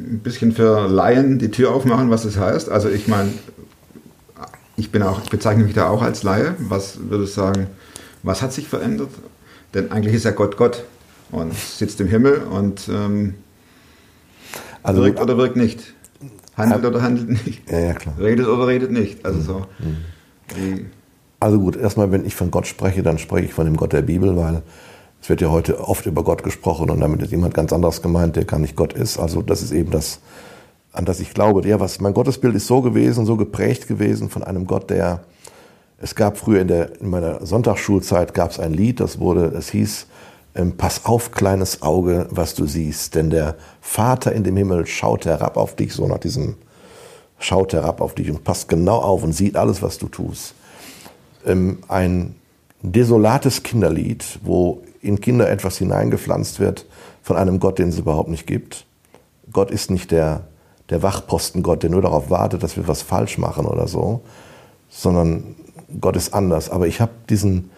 [0.00, 2.68] ein bisschen für Laien die Tür aufmachen, was das heißt?
[2.70, 3.30] Also ich meine,
[4.76, 6.54] ich bin auch, ich bezeichne mich da auch als Laie.
[6.58, 7.66] Was würdest du sagen,
[8.22, 9.10] was hat sich verändert?
[9.74, 10.84] Denn eigentlich ist ja Gott Gott
[11.30, 13.34] und sitzt im Himmel und ähm,
[14.82, 15.94] Also- wirkt oder wirkt nicht.
[16.56, 17.70] Handelt oder handelt nicht.
[17.70, 18.14] Ja, ja, klar.
[18.18, 19.24] Redet oder redet nicht.
[19.24, 19.66] Also so.
[20.56, 20.86] Die,
[21.38, 24.02] Also gut, erstmal, wenn ich von Gott spreche, dann spreche ich von dem Gott der
[24.02, 24.62] Bibel, weil
[25.22, 28.36] es wird ja heute oft über Gott gesprochen und damit ist jemand ganz anderes gemeint,
[28.36, 29.18] der gar nicht Gott ist.
[29.18, 30.20] Also das ist eben das,
[30.92, 31.66] an das ich glaube.
[31.68, 35.20] Ja, was, mein Gottesbild ist so gewesen, so geprägt gewesen von einem Gott, der,
[35.98, 39.70] es gab früher in, der, in meiner Sonntagsschulzeit gab es ein Lied, das wurde, es
[39.70, 40.06] hieß,
[40.54, 45.26] ähm, pass auf, kleines Auge, was du siehst, denn der Vater in dem Himmel schaut
[45.26, 46.56] herab auf dich, so nach diesem,
[47.38, 50.54] schaut herab auf dich und passt genau auf und sieht alles, was du tust
[51.46, 52.34] ähm, ein
[52.82, 56.86] desolates Kinderlied, wo in Kinder etwas hineingepflanzt wird
[57.22, 58.86] von einem Gott, den es überhaupt nicht gibt.
[59.52, 60.44] Gott ist nicht der,
[60.90, 64.22] der Wachpostengott, der nur darauf wartet, dass wir was falsch machen oder so,
[64.88, 65.54] sondern
[66.00, 66.70] Gott ist anders.
[66.70, 67.70] Aber ich habe diesen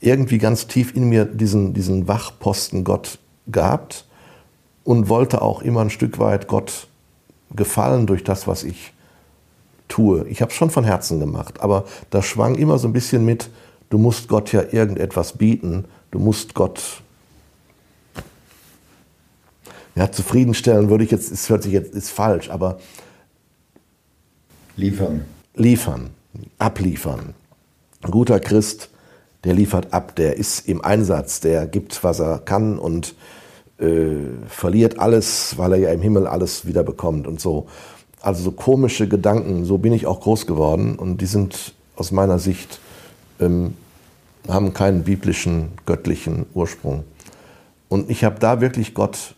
[0.00, 4.06] irgendwie ganz tief in mir diesen, diesen Wachpostengott gehabt
[4.84, 6.88] und wollte auch immer ein Stück weit Gott
[7.54, 8.92] gefallen durch das, was ich
[9.88, 10.26] tue.
[10.28, 13.50] Ich habe es schon von Herzen gemacht, aber da schwang immer so ein bisschen mit,
[13.90, 16.80] du musst Gott ja irgendetwas bieten, du musst Gott
[19.96, 22.78] ja, zufriedenstellen, würde ich jetzt, es hört sich jetzt, ist falsch, aber
[24.76, 25.24] liefern.
[25.54, 26.10] liefern,
[26.58, 27.34] abliefern.
[28.02, 28.90] Ein guter Christ,
[29.42, 33.14] der liefert ab, der ist im Einsatz, der gibt, was er kann und
[33.78, 34.14] äh,
[34.48, 37.66] verliert alles, weil er ja im Himmel alles wieder bekommt und so.
[38.20, 42.38] Also so komische Gedanken, so bin ich auch groß geworden und die sind aus meiner
[42.38, 42.78] Sicht,
[43.40, 43.74] ähm,
[44.48, 47.04] haben keinen biblischen, göttlichen Ursprung.
[47.88, 49.34] Und ich habe da wirklich Gott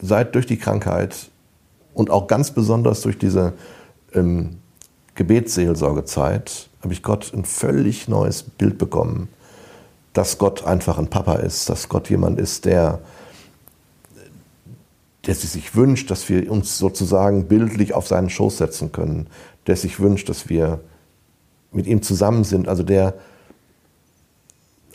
[0.00, 1.30] seit durch die Krankheit
[1.94, 3.52] und auch ganz besonders durch diese
[4.14, 4.58] ähm,
[5.14, 9.28] Gebetsseelsorgezeit habe ich Gott ein völlig neues Bild bekommen,
[10.12, 13.00] dass Gott einfach ein Papa ist, dass Gott jemand ist, der,
[15.26, 19.28] der sich wünscht, dass wir uns sozusagen bildlich auf seinen Schoß setzen können,
[19.66, 20.80] der sich wünscht, dass wir
[21.70, 23.14] mit ihm zusammen sind, also der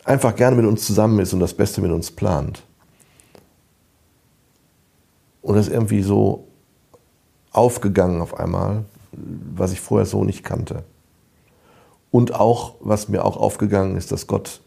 [0.08, 2.62] einfach gerne mit uns zusammen ist und das Beste mit uns plant.
[5.42, 6.46] Und das ist irgendwie so
[7.52, 10.84] aufgegangen auf einmal, was ich vorher so nicht kannte.
[12.10, 14.60] Und auch, was mir auch aufgegangen ist, dass Gott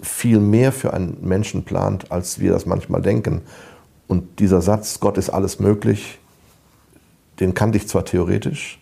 [0.00, 3.42] viel mehr für einen Menschen plant, als wir das manchmal denken.
[4.08, 6.18] Und dieser Satz, Gott ist alles möglich,
[7.40, 8.80] den kannte ich zwar theoretisch,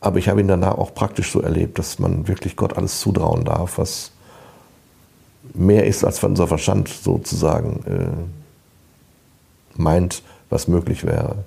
[0.00, 3.44] aber ich habe ihn danach auch praktisch so erlebt, dass man wirklich Gott alles zutrauen
[3.44, 4.11] darf, was
[5.54, 11.44] mehr ist, als unser Verstand sozusagen äh, meint, was möglich wäre.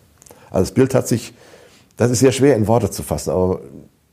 [0.49, 1.33] Also das Bild hat sich,
[1.97, 3.61] das ist sehr schwer in Worte zu fassen, aber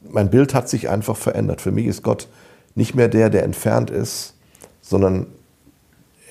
[0.08, 1.60] mein Bild hat sich einfach verändert.
[1.60, 2.28] Für mich ist Gott
[2.74, 4.34] nicht mehr der, der entfernt ist,
[4.80, 5.26] sondern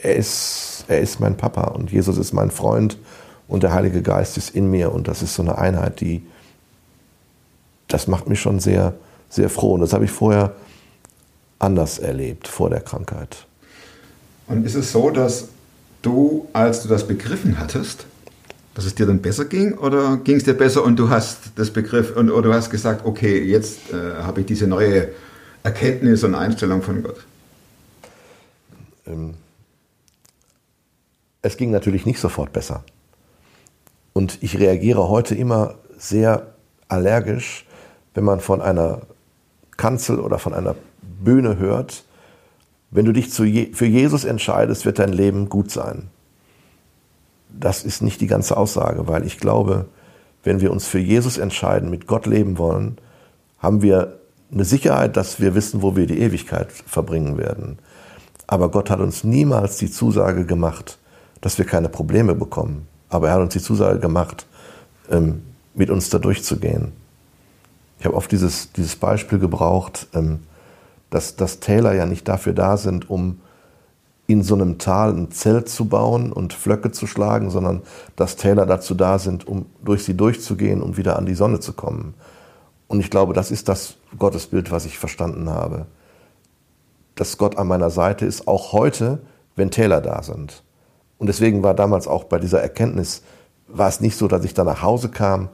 [0.04, 2.98] er ist, er ist mein Papa und Jesus ist mein Freund
[3.48, 6.24] und der Heilige Geist ist in mir und das ist so eine Einheit, die,
[7.88, 8.94] das macht mich schon sehr,
[9.30, 9.74] sehr froh.
[9.74, 10.54] Und das habe ich vorher
[11.62, 13.46] anders erlebt, vor der Krankheit.
[14.48, 15.50] Und ist es so, dass
[16.02, 18.06] du, als du das begriffen hattest,
[18.74, 21.72] dass es dir dann besser ging oder ging es dir besser und du hast das
[21.72, 25.10] Begriff und oder du hast gesagt, okay, jetzt äh, habe ich diese neue
[25.64, 27.26] Erkenntnis und Einstellung von Gott?
[29.06, 29.36] Ähm,
[31.42, 32.84] es ging natürlich nicht sofort besser.
[34.14, 36.54] Und ich reagiere heute immer sehr
[36.88, 37.66] allergisch,
[38.14, 39.02] wenn man von einer
[39.78, 40.76] Kanzel oder von einer
[41.24, 42.04] Bühne hört,
[42.92, 46.10] wenn du dich Je für Jesus entscheidest, wird dein Leben gut sein.
[47.50, 49.86] Das ist nicht die ganze Aussage, weil ich glaube,
[50.44, 52.98] wenn wir uns für Jesus entscheiden, mit Gott leben wollen,
[53.60, 54.20] haben wir
[54.52, 57.80] eine Sicherheit, dass wir wissen, wo wir die Ewigkeit verbringen werden.
[58.48, 60.98] Aber Gott hat uns niemals die Zusage gemacht,
[61.40, 62.88] dass wir keine Probleme bekommen.
[63.10, 64.46] Aber er hat uns die Zusage gemacht,
[65.10, 65.42] ähm,
[65.74, 66.92] mit uns da durchzugehen.
[68.00, 70.40] Ich habe oft dieses, dieses Beispiel gebraucht, ähm,
[71.12, 73.42] dass, dass Täler ja nicht dafür da sind, um
[74.26, 77.82] in so einem Tal ein Zelt zu bauen und Flöcke zu schlagen, sondern
[78.16, 81.74] dass Täler dazu da sind, um durch sie durchzugehen und wieder an die Sonne zu
[81.74, 82.14] kommen.
[82.88, 85.86] Und ich glaube, das ist das Gottesbild, was ich verstanden habe.
[87.16, 89.20] Dass Gott an meiner Seite ist, auch heute,
[89.56, 90.64] wenn Täler da sind.
[91.18, 93.22] Und deswegen war damals auch bei dieser Erkenntnis,
[93.68, 95.50] war es nicht so, dass ich da nach Hause kam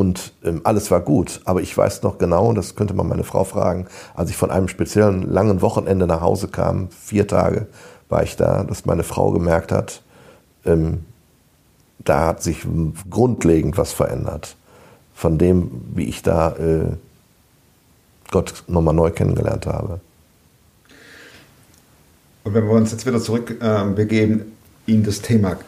[0.00, 1.42] und ähm, alles war gut.
[1.44, 4.50] Aber ich weiß noch genau, und das könnte man meine Frau fragen, als ich von
[4.50, 7.66] einem speziellen langen Wochenende nach Hause kam, vier Tage
[8.08, 10.00] war ich da, dass meine Frau gemerkt hat,
[10.64, 11.04] ähm,
[11.98, 12.66] da hat sich
[13.10, 14.56] grundlegend was verändert
[15.12, 16.96] von dem, wie ich da äh,
[18.30, 20.00] Gott nochmal neu kennengelernt habe.
[22.44, 24.52] Und wenn wir uns jetzt wieder zurückbegeben äh, begeben
[24.86, 25.58] in das Thema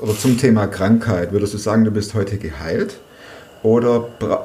[0.00, 2.98] oder zum Thema Krankheit, würdest du sagen, du bist heute geheilt?
[3.62, 4.00] Oder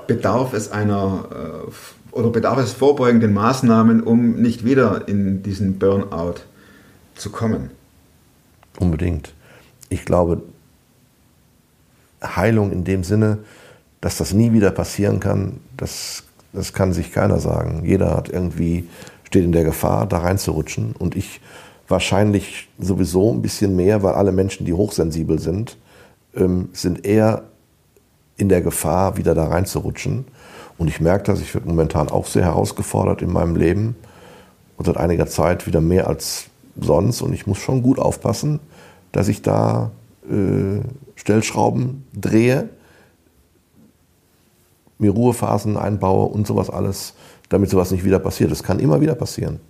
[0.08, 1.71] bedarf es einer äh,
[2.13, 6.36] oder bedarf es vorbeugenden Maßnahmen, um nicht wieder in diesen Burnout
[7.15, 7.71] zu kommen?
[8.80, 9.34] Unbedingt.
[9.89, 10.41] Ich glaube,
[12.23, 13.39] Heilung in dem Sinne,
[14.02, 17.84] dass das nie wieder passieren kann, das, das kann sich keiner sagen.
[17.86, 18.88] Jeder hat irgendwie,
[19.23, 20.95] steht in der Gefahr, da reinzurutschen.
[20.97, 21.41] Und ich
[21.88, 25.78] wahrscheinlich sowieso ein bisschen mehr, weil alle Menschen, die hochsensibel sind,
[26.36, 27.43] ähm, sind eher
[28.43, 30.25] in der Gefahr, wieder da reinzurutschen.
[30.77, 33.95] Und ich merke das, ich werde momentan auch sehr herausgefordert in meinem Leben
[34.77, 36.47] und seit einiger Zeit wieder mehr als
[36.79, 37.21] sonst.
[37.21, 38.60] Und ich muss schon gut aufpassen,
[39.13, 39.91] dass ich da
[40.29, 40.82] äh,
[41.15, 42.67] Stellschrauben drehe,
[44.99, 47.13] mir Ruhephasen einbaue und sowas alles,
[47.47, 48.51] damit sowas nicht wieder passiert.
[48.51, 49.62] Das kann immer wieder passieren.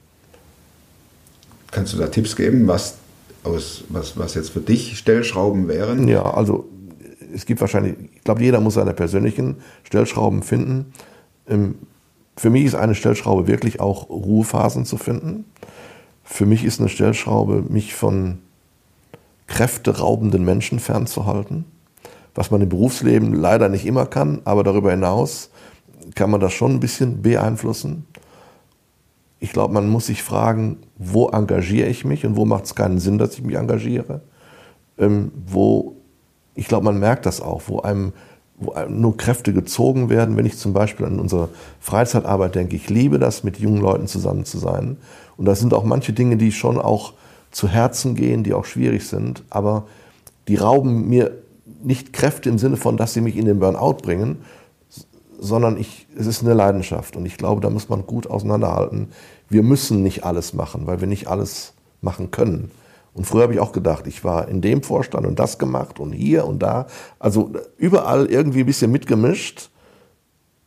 [1.70, 2.96] Kannst du da Tipps geben, was,
[3.44, 6.08] aus, was, was jetzt für dich Stellschrauben wären?
[6.08, 6.66] Ja, also
[7.34, 10.94] es gibt wahrscheinlich, ich glaube, jeder muss seine persönlichen Stellschrauben finden.
[11.48, 11.76] Ähm,
[12.36, 15.46] für mich ist eine Stellschraube wirklich auch Ruhephasen zu finden.
[16.24, 18.40] Für mich ist eine Stellschraube, mich von
[19.48, 21.66] kräfteraubenden Menschen fernzuhalten,
[22.34, 25.50] was man im Berufsleben leider nicht immer kann, aber darüber hinaus
[26.16, 28.06] kann man das schon ein bisschen beeinflussen.
[29.40, 33.00] Ich glaube, man muss sich fragen, wo engagiere ich mich und wo macht es keinen
[33.00, 34.22] Sinn, dass ich mich engagiere.
[34.98, 35.98] Ähm, wo,
[36.56, 38.14] ich glaube, man merkt das auch, wo einem,
[38.58, 40.38] wo einem nur Kräfte gezogen werden.
[40.38, 44.46] Wenn ich zum Beispiel an unsere Freizeitarbeit denke, ich liebe das, mit jungen Leuten zusammen
[44.46, 44.98] zu sein.
[45.38, 47.14] Und da sind auch manche Dinge, die schon auch
[47.52, 49.86] zu Herzen gehen, die auch schwierig sind, aber
[50.48, 51.32] die rauben mir
[51.84, 54.38] nicht Kräfte im Sinne von, dass sie mich in den Burnout bringen,
[55.40, 57.16] sondern ich, es ist eine Leidenschaft.
[57.16, 59.10] Und ich glaube, da muss man gut auseinanderhalten.
[59.50, 62.72] Wir müssen nicht alles machen, weil wir nicht alles machen können.
[63.14, 66.14] Und früher habe ich auch gedacht, ich war in dem Vorstand und das gemacht und
[66.14, 66.88] hier und da.
[67.20, 69.70] Also überall irgendwie ein bisschen mitgemischt.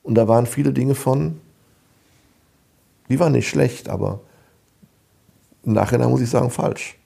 [0.03, 1.41] Und da waren viele Dinge von,
[3.09, 4.21] die waren nicht schlecht, aber
[5.65, 6.97] im Nachhinein muss ich sagen, falsch.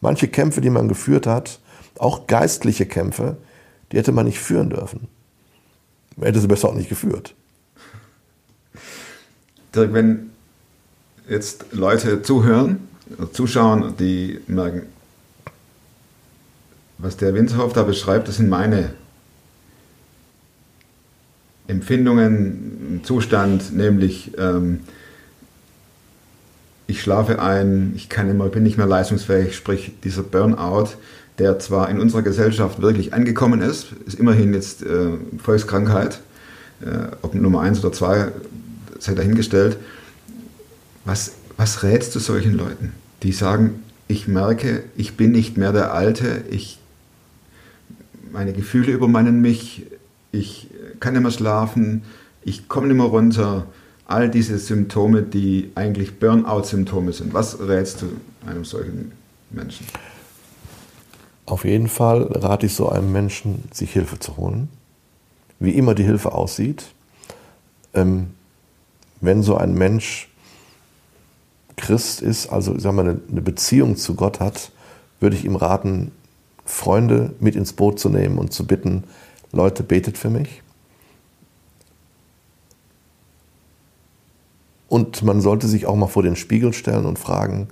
[0.00, 1.58] Manche Kämpfe, die man geführt hat,
[1.98, 3.36] auch geistliche Kämpfe,
[3.90, 5.08] die hätte man nicht führen dürfen.
[6.16, 7.34] Man hätte sie besser auch nicht geführt.
[9.74, 10.30] Dirk, wenn
[11.28, 12.88] jetzt Leute zuhören,
[13.32, 14.82] zuschauen, die merken,
[16.98, 18.90] was der Winterhoff da beschreibt, das sind meine
[21.66, 24.80] Empfindungen, Zustand, nämlich ähm,
[26.86, 30.90] ich schlafe ein, ich kann immer, bin nicht mehr leistungsfähig, sprich dieser Burnout,
[31.38, 36.20] der zwar in unserer Gesellschaft wirklich angekommen ist, ist immerhin jetzt äh, Volkskrankheit,
[36.82, 38.28] äh, ob Nummer eins oder zwei,
[38.98, 39.78] sei dahingestellt.
[41.04, 45.94] Was, was rätst du solchen Leuten, die sagen, ich merke, ich bin nicht mehr der
[45.94, 46.80] Alte, ich,
[48.32, 49.86] meine Gefühle übermannen mich,
[50.32, 50.66] ich
[50.98, 52.02] kann nicht mehr schlafen,
[52.42, 53.66] ich komme nicht mehr runter,
[54.06, 57.32] all diese Symptome, die eigentlich Burnout-Symptome sind.
[57.32, 58.06] Was rätst du
[58.44, 59.12] einem solchen
[59.50, 59.86] Menschen?
[61.46, 64.68] Auf jeden Fall rate ich so einem Menschen, sich Hilfe zu holen.
[65.60, 66.86] Wie immer die Hilfe aussieht.
[67.94, 68.30] Ähm,
[69.20, 70.28] wenn so ein Mensch
[71.76, 74.72] Christ ist, also sagen wir, eine Beziehung zu Gott hat,
[75.20, 76.12] würde ich ihm raten,
[76.64, 79.04] Freunde mit ins Boot zu nehmen und zu bitten,
[79.52, 80.62] Leute, betet für mich.
[84.88, 87.68] Und man sollte sich auch mal vor den Spiegel stellen und fragen,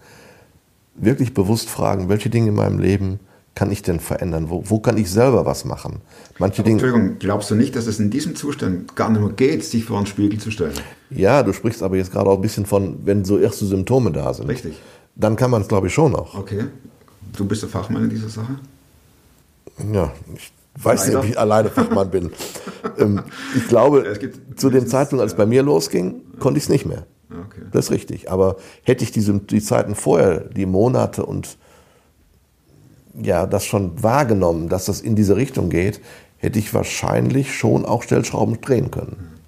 [0.94, 3.20] wirklich bewusst fragen, welche Dinge in meinem Leben
[3.61, 4.49] kann ich denn verändern?
[4.49, 6.01] Wo, wo kann ich selber was machen?
[6.39, 6.81] Manche Dinge.
[6.81, 10.01] Entschuldigung, glaubst du nicht, dass es in diesem Zustand gar nicht mehr geht, sich vor
[10.01, 10.73] den Spiegel zu stellen?
[11.11, 14.33] Ja, du sprichst aber jetzt gerade auch ein bisschen von, wenn so erste Symptome da
[14.33, 14.49] sind.
[14.49, 14.81] Richtig.
[15.15, 16.39] dann kann man es, glaube ich, schon noch.
[16.39, 16.69] Okay.
[17.37, 18.59] Du bist der Fachmann in dieser Sache?
[19.93, 20.53] Ja, ich
[20.83, 21.27] weiß nicht, Leider.
[21.27, 22.31] ob ich alleine Fachmann bin.
[22.99, 23.21] ähm,
[23.55, 24.19] ich glaube,
[24.57, 27.05] zu dem Zeitpunkt, als es bei mir losging, konnte ich es nicht mehr.
[27.29, 27.61] Okay.
[27.73, 28.31] Das ist richtig.
[28.31, 31.59] Aber hätte ich diese, die Zeiten vorher, die Monate und
[33.15, 36.01] ja, das schon wahrgenommen, dass das in diese Richtung geht,
[36.39, 39.41] hätte ich wahrscheinlich schon auch Stellschrauben drehen können.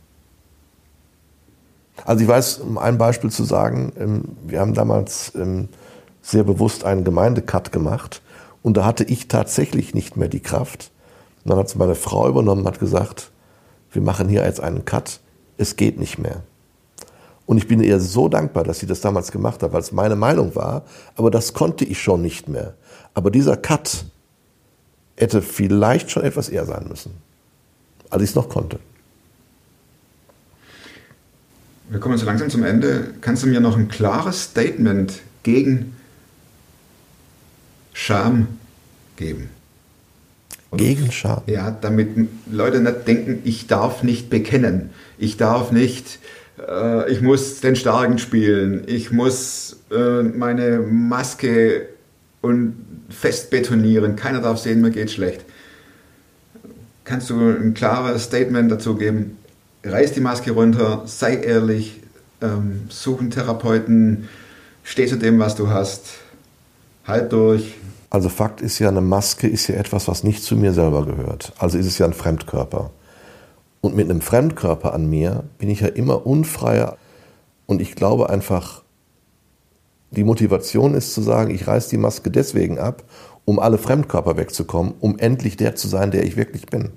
[2.04, 5.68] Also ich weiß, um ein Beispiel zu sagen, ähm, wir haben damals ähm,
[6.20, 8.22] sehr bewusst einen Gemeindecut gemacht
[8.62, 10.90] und da hatte ich tatsächlich nicht mehr die Kraft.
[11.44, 13.30] Und dann hat es meine Frau übernommen, hat gesagt,
[13.92, 15.20] wir machen hier jetzt einen Cut,
[15.58, 16.42] es geht nicht mehr.
[17.46, 20.16] Und ich bin ihr so dankbar, dass sie das damals gemacht hat, weil es meine
[20.16, 20.82] Meinung war,
[21.16, 22.74] aber das konnte ich schon nicht mehr.
[23.14, 24.04] Aber dieser Cut
[25.16, 27.12] hätte vielleicht schon etwas eher sein müssen,
[28.10, 28.78] als ich es noch konnte.
[31.88, 33.14] Wir kommen so langsam zum Ende.
[33.20, 35.94] Kannst du mir noch ein klares Statement gegen
[37.92, 38.48] Scham
[39.16, 39.50] geben?
[40.74, 41.42] Gegen Scham.
[41.46, 42.08] Ja, damit
[42.50, 44.88] Leute nicht denken, ich darf nicht bekennen.
[45.18, 46.18] Ich darf nicht,
[46.66, 48.84] äh, ich muss den Starken spielen.
[48.86, 51.88] Ich muss äh, meine Maske
[52.42, 52.74] und
[53.08, 54.16] fest betonieren.
[54.16, 55.44] Keiner darf sehen, mir geht schlecht.
[57.04, 59.38] Kannst du ein klares Statement dazu geben?
[59.84, 62.00] Reiß die Maske runter, sei ehrlich,
[62.40, 64.28] ähm, such einen Therapeuten,
[64.84, 66.18] steh zu dem, was du hast,
[67.06, 67.74] halt durch.
[68.10, 71.52] Also Fakt ist ja, eine Maske ist ja etwas, was nicht zu mir selber gehört.
[71.58, 72.90] Also ist es ja ein Fremdkörper.
[73.80, 76.98] Und mit einem Fremdkörper an mir bin ich ja immer unfreier.
[77.66, 78.81] Und ich glaube einfach,
[80.12, 83.04] die Motivation ist zu sagen, ich reiß die Maske deswegen ab,
[83.44, 86.90] um alle Fremdkörper wegzukommen, um endlich der zu sein, der ich wirklich bin.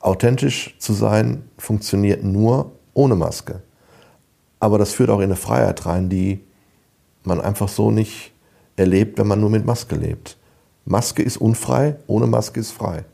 [0.00, 3.62] Authentisch zu sein funktioniert nur ohne Maske.
[4.60, 6.40] Aber das führt auch in eine Freiheit rein, die
[7.22, 8.32] man einfach so nicht
[8.76, 10.36] erlebt, wenn man nur mit Maske lebt.
[10.84, 13.04] Maske ist unfrei, ohne Maske ist frei.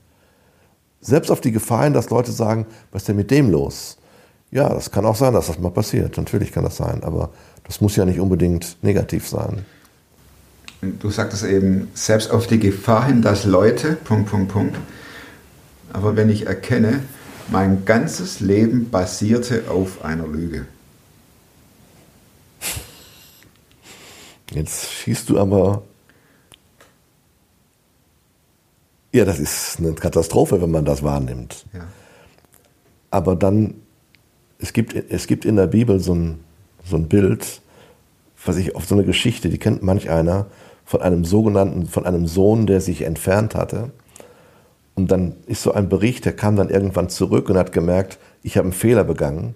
[1.01, 3.99] Selbst auf die Gefahr hin, dass Leute sagen, was ist denn mit dem los?
[4.51, 6.17] Ja, das kann auch sein, dass das mal passiert.
[6.17, 7.31] Natürlich kann das sein, aber
[7.65, 9.65] das muss ja nicht unbedingt negativ sein.
[11.01, 14.77] Du sagtest eben, selbst auf die Gefahr hin, dass Leute, Punkt, Punkt, Punkt.
[15.93, 17.01] Aber wenn ich erkenne,
[17.49, 20.67] mein ganzes Leben basierte auf einer Lüge.
[24.51, 25.83] Jetzt schießt du aber.
[29.13, 31.65] Ja, das ist eine Katastrophe, wenn man das wahrnimmt.
[31.73, 31.87] Ja.
[33.11, 33.75] Aber dann,
[34.59, 36.44] es gibt, es gibt in der Bibel so ein,
[36.85, 37.61] so ein Bild,
[38.45, 40.47] was ich auf so eine Geschichte, die kennt manch einer,
[40.85, 43.91] von einem sogenannten, von einem Sohn, der sich entfernt hatte.
[44.95, 48.57] Und dann ist so ein Bericht, der kam dann irgendwann zurück und hat gemerkt, ich
[48.57, 49.55] habe einen Fehler begangen.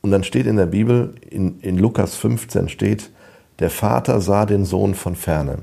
[0.00, 3.10] Und dann steht in der Bibel, in, in Lukas 15 steht,
[3.58, 5.58] der Vater sah den Sohn von ferne.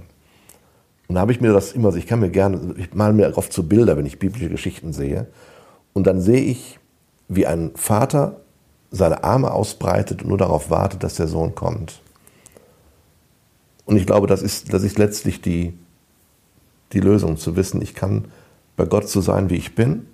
[1.07, 3.53] Und da habe ich mir das immer, ich kann mir gerne, ich male mir oft
[3.53, 5.27] so Bilder, wenn ich biblische Geschichten sehe.
[5.93, 6.79] Und dann sehe ich,
[7.27, 8.41] wie ein Vater
[8.91, 12.01] seine Arme ausbreitet und nur darauf wartet, dass der Sohn kommt.
[13.85, 15.73] Und ich glaube, das ist, das ist letztlich die,
[16.93, 18.25] die Lösung, zu wissen, ich kann
[18.75, 20.07] bei Gott so sein, wie ich bin.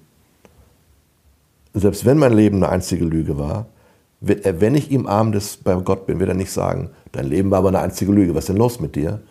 [1.73, 3.67] Selbst wenn mein Leben eine einzige Lüge war,
[4.19, 7.25] wird er, wenn ich im Arm des bei Gott bin, wird er nicht sagen, dein
[7.25, 9.21] Leben war aber eine einzige Lüge, was ist denn los mit dir?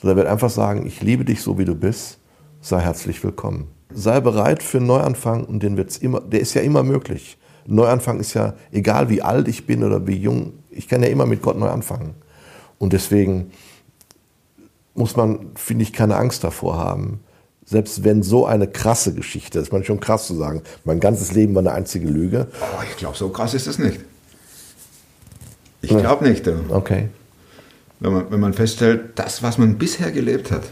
[0.00, 2.18] Sondern er wird einfach sagen, ich liebe dich so, wie du bist,
[2.60, 3.68] sei herzlich willkommen.
[3.94, 7.38] Sei bereit für einen Neuanfang und den wird's immer, der ist ja immer möglich.
[7.66, 11.26] Neuanfang ist ja, egal wie alt ich bin oder wie jung, ich kann ja immer
[11.26, 12.14] mit Gott neu anfangen.
[12.78, 13.52] Und deswegen
[14.94, 17.20] muss man, finde ich, keine Angst davor haben.
[17.64, 21.32] Selbst wenn so eine krasse Geschichte, das ist man schon krass zu sagen, mein ganzes
[21.32, 22.48] Leben war eine einzige Lüge.
[22.60, 24.00] Oh, ich glaube, so krass ist es nicht.
[25.80, 26.46] Ich glaube nicht.
[26.68, 27.08] Okay.
[28.00, 30.62] Wenn man, wenn man feststellt, das, was man bisher gelebt hat,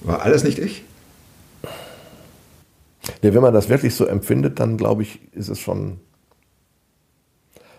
[0.00, 0.84] war alles nicht ich.
[3.24, 5.98] Nee, wenn man das wirklich so empfindet, dann glaube ich, ist es schon.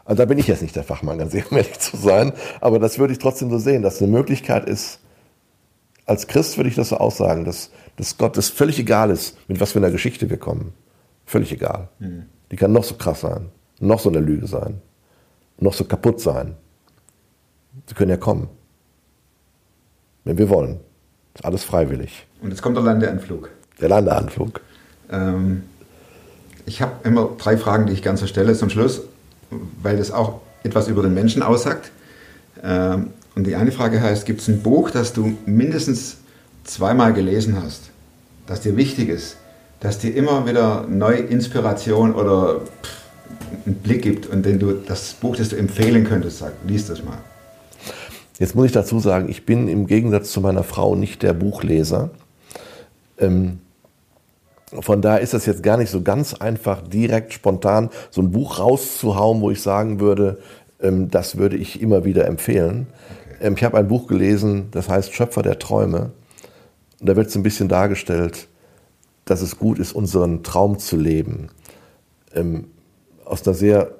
[0.03, 3.13] Also da bin ich jetzt nicht der Fachmann, ganz ehrlich zu sein, aber das würde
[3.13, 5.01] ich trotzdem so sehen, dass eine Möglichkeit ist,
[6.07, 9.59] als Christ würde ich das so aussagen, dass, dass Gott es völlig egal ist, mit
[9.59, 10.73] was für einer Geschichte wir kommen.
[11.27, 11.89] Völlig egal.
[12.49, 14.81] Die kann noch so krass sein, noch so eine Lüge sein,
[15.59, 16.55] noch so kaputt sein.
[17.85, 18.49] Sie können ja kommen.
[20.23, 20.79] Wenn wir wollen.
[21.35, 22.25] Ist alles freiwillig.
[22.41, 23.51] Und jetzt kommt der Landeanflug.
[23.79, 24.61] Der Landeanflug.
[25.11, 25.63] Ähm,
[26.65, 29.01] ich habe immer drei Fragen, die ich gerne so stelle zum Schluss,
[29.81, 31.91] weil das auch etwas über den Menschen aussagt.
[32.63, 36.17] Ähm, und die eine Frage heißt, gibt es ein Buch, das du mindestens
[36.63, 37.91] zweimal gelesen hast,
[38.47, 39.37] das dir wichtig ist,
[39.79, 43.05] das dir immer wieder neue Inspiration oder pff,
[43.65, 47.03] einen Blick gibt und den du, das Buch, das du empfehlen könntest, sag, lies das
[47.03, 47.17] mal.
[48.39, 52.09] Jetzt muss ich dazu sagen, ich bin im Gegensatz zu meiner Frau nicht der Buchleser.
[53.17, 53.59] Ähm,
[54.71, 58.59] von daher ist das jetzt gar nicht so ganz einfach, direkt spontan so ein Buch
[58.59, 60.39] rauszuhauen, wo ich sagen würde,
[60.81, 62.87] ähm, das würde ich immer wieder empfehlen.
[63.35, 63.47] Okay.
[63.47, 66.11] Ähm, ich habe ein Buch gelesen, das heißt Schöpfer der Träume.
[66.99, 68.47] Und da wird es ein bisschen dargestellt,
[69.25, 71.49] dass es gut ist, unseren Traum zu leben.
[72.33, 72.67] Ähm,
[73.23, 73.91] aus einer sehr,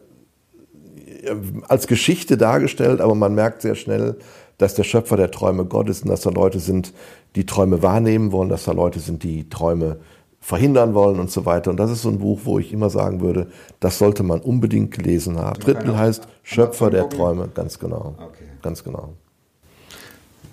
[1.23, 1.35] äh,
[1.67, 4.17] als Geschichte dargestellt, aber man merkt sehr schnell,
[4.57, 6.93] dass der Schöpfer der Träume Gott ist und dass da Leute sind,
[7.35, 9.97] die Träume wahrnehmen wollen, dass da Leute sind, die Träume
[10.45, 11.71] verhindern wollen und so weiter.
[11.71, 13.47] Und das ist so ein Buch, wo ich immer sagen würde,
[13.79, 15.59] das sollte man unbedingt gelesen haben.
[15.59, 18.13] Drittel heißt Schöpfer der Träume, ganz genau.
[18.19, 18.45] Okay.
[18.61, 19.13] Ganz genau.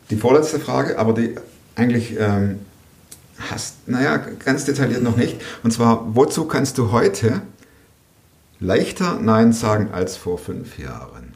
[0.09, 1.35] Die vorletzte Frage, aber die
[1.75, 2.61] eigentlich ähm,
[3.51, 5.39] hast, naja, ganz detailliert noch nicht.
[5.63, 7.43] Und zwar, wozu kannst du heute
[8.61, 11.32] leichter Nein sagen als vor fünf Jahren?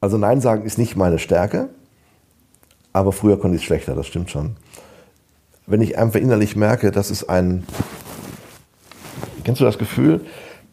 [0.00, 1.68] Also Nein sagen ist nicht meine Stärke,
[2.92, 4.56] aber früher konnte ich es schlechter, das stimmt schon.
[5.66, 7.64] Wenn ich einfach innerlich merke, das ist ein,
[9.44, 10.20] kennst du das Gefühl,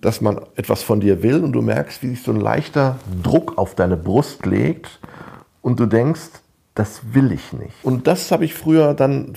[0.02, 3.58] dass man etwas von dir will und du merkst, wie sich so ein leichter Druck
[3.58, 5.00] auf deine Brust legt
[5.62, 6.30] und du denkst,
[6.76, 7.74] das will ich nicht.
[7.84, 9.34] Und das habe ich früher dann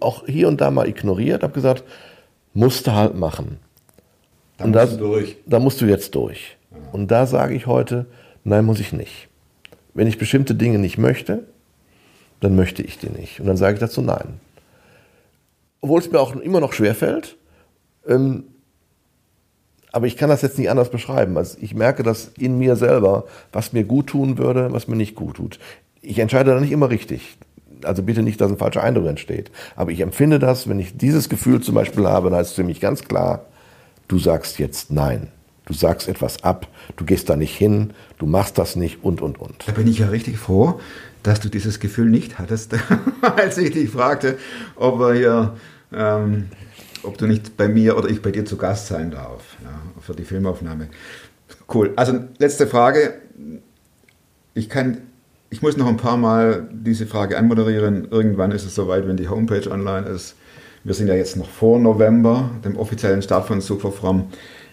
[0.00, 1.82] auch hier und da mal ignoriert, habe gesagt,
[2.52, 3.58] musst du halt machen.
[4.58, 5.36] Da musst das, du durch.
[5.46, 6.56] Da musst du jetzt durch.
[6.92, 8.06] Und da sage ich heute,
[8.44, 9.28] Nein, muss ich nicht.
[9.94, 11.44] Wenn ich bestimmte Dinge nicht möchte,
[12.40, 13.40] dann möchte ich die nicht.
[13.40, 14.40] Und dann sage ich dazu Nein.
[15.80, 17.36] Obwohl es mir auch immer noch schwerfällt,
[18.06, 18.44] ähm,
[19.92, 21.36] aber ich kann das jetzt nicht anders beschreiben.
[21.36, 25.14] Also ich merke das in mir selber, was mir gut tun würde, was mir nicht
[25.14, 25.60] gut tut.
[26.00, 27.36] Ich entscheide da nicht immer richtig.
[27.84, 29.52] Also bitte nicht, dass ein falscher Eindruck entsteht.
[29.76, 32.64] Aber ich empfinde das, wenn ich dieses Gefühl zum Beispiel habe, dann ist es für
[32.64, 33.46] mich ganz klar,
[34.08, 35.28] du sagst jetzt Nein.
[35.66, 39.40] Du sagst etwas ab, du gehst da nicht hin, du machst das nicht und, und,
[39.40, 39.66] und.
[39.66, 40.78] Da bin ich ja richtig froh,
[41.22, 42.74] dass du dieses Gefühl nicht hattest,
[43.22, 44.36] als ich dich fragte,
[44.76, 45.56] ob wir hier,
[45.92, 46.48] ähm,
[47.02, 50.14] ob du nicht bei mir oder ich bei dir zu Gast sein darf ja, für
[50.14, 50.88] die Filmaufnahme.
[51.72, 51.92] Cool.
[51.96, 53.14] Also letzte Frage.
[54.52, 54.98] Ich kann,
[55.50, 58.08] ich muss noch ein paar Mal diese Frage anmoderieren.
[58.10, 60.36] Irgendwann ist es soweit, wenn die Homepage online ist.
[60.84, 64.28] Wir sind ja jetzt noch vor November, dem offiziellen Start von Superfrom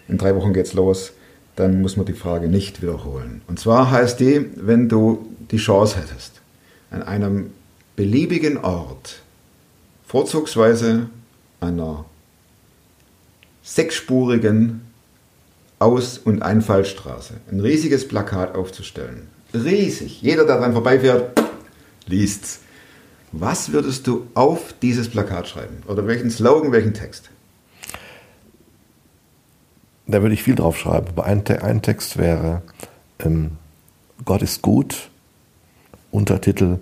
[0.08, 1.12] in drei Wochen geht's los,
[1.56, 3.42] dann muss man die Frage nicht wiederholen.
[3.46, 6.40] Und zwar heißt die, wenn du die Chance hättest,
[6.90, 7.50] an einem
[7.96, 9.20] beliebigen Ort,
[10.06, 11.08] vorzugsweise
[11.60, 12.04] einer
[13.62, 14.82] sechsspurigen
[15.78, 19.28] Aus- und Einfallstraße, ein riesiges Plakat aufzustellen.
[19.52, 20.22] Riesig.
[20.22, 21.42] Jeder, der daran vorbeifährt,
[22.06, 22.60] liest's.
[23.32, 25.82] Was würdest du auf dieses Plakat schreiben?
[25.88, 27.30] Oder welchen Slogan, welchen Text?
[30.12, 31.08] Da würde ich viel drauf schreiben.
[31.08, 32.62] Aber ein, ein Text wäre
[33.18, 33.52] ähm,
[34.24, 35.10] Gott ist gut,
[36.10, 36.78] Untertitel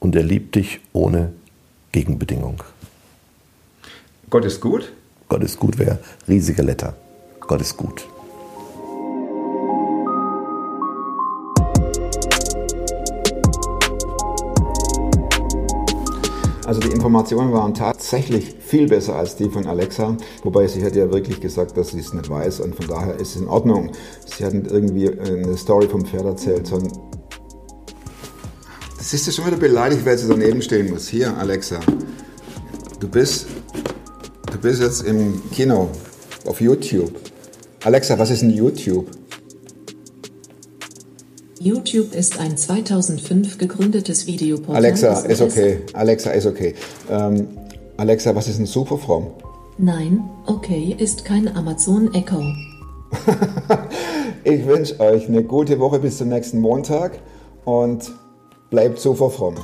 [0.00, 1.32] und er liebt dich ohne
[1.92, 2.62] Gegenbedingung.
[4.30, 4.92] Gott ist gut?
[5.28, 6.94] Gott ist gut wäre riesige Letter.
[7.40, 8.08] Gott ist gut.
[16.70, 21.10] Also die Informationen waren tatsächlich viel besser als die von Alexa, wobei sie hat ja
[21.10, 23.90] wirklich gesagt, dass sie es nicht weiß und von daher ist es in Ordnung.
[24.24, 26.92] Sie hatten irgendwie eine Story vom Pferd erzählt, sondern
[28.96, 31.08] das ist ja schon wieder beleidigt, weil sie daneben stehen muss.
[31.08, 31.80] Hier, Alexa,
[33.00, 33.48] du bist,
[34.52, 35.88] du bist jetzt im Kino
[36.46, 37.10] auf YouTube.
[37.82, 39.08] Alexa, was ist ein YouTube?
[41.62, 44.76] YouTube ist ein 2005 gegründetes Videoportal.
[44.76, 45.80] Alexa, ist okay.
[45.92, 46.74] Alexa, ist okay.
[47.10, 47.48] Ähm,
[47.98, 49.26] Alexa, was ist ein Superfrom?
[49.76, 52.42] Nein, okay ist kein Amazon Echo.
[54.44, 57.18] ich wünsche euch eine gute Woche bis zum nächsten Montag
[57.66, 58.10] und
[58.70, 59.56] bleibt super fromm.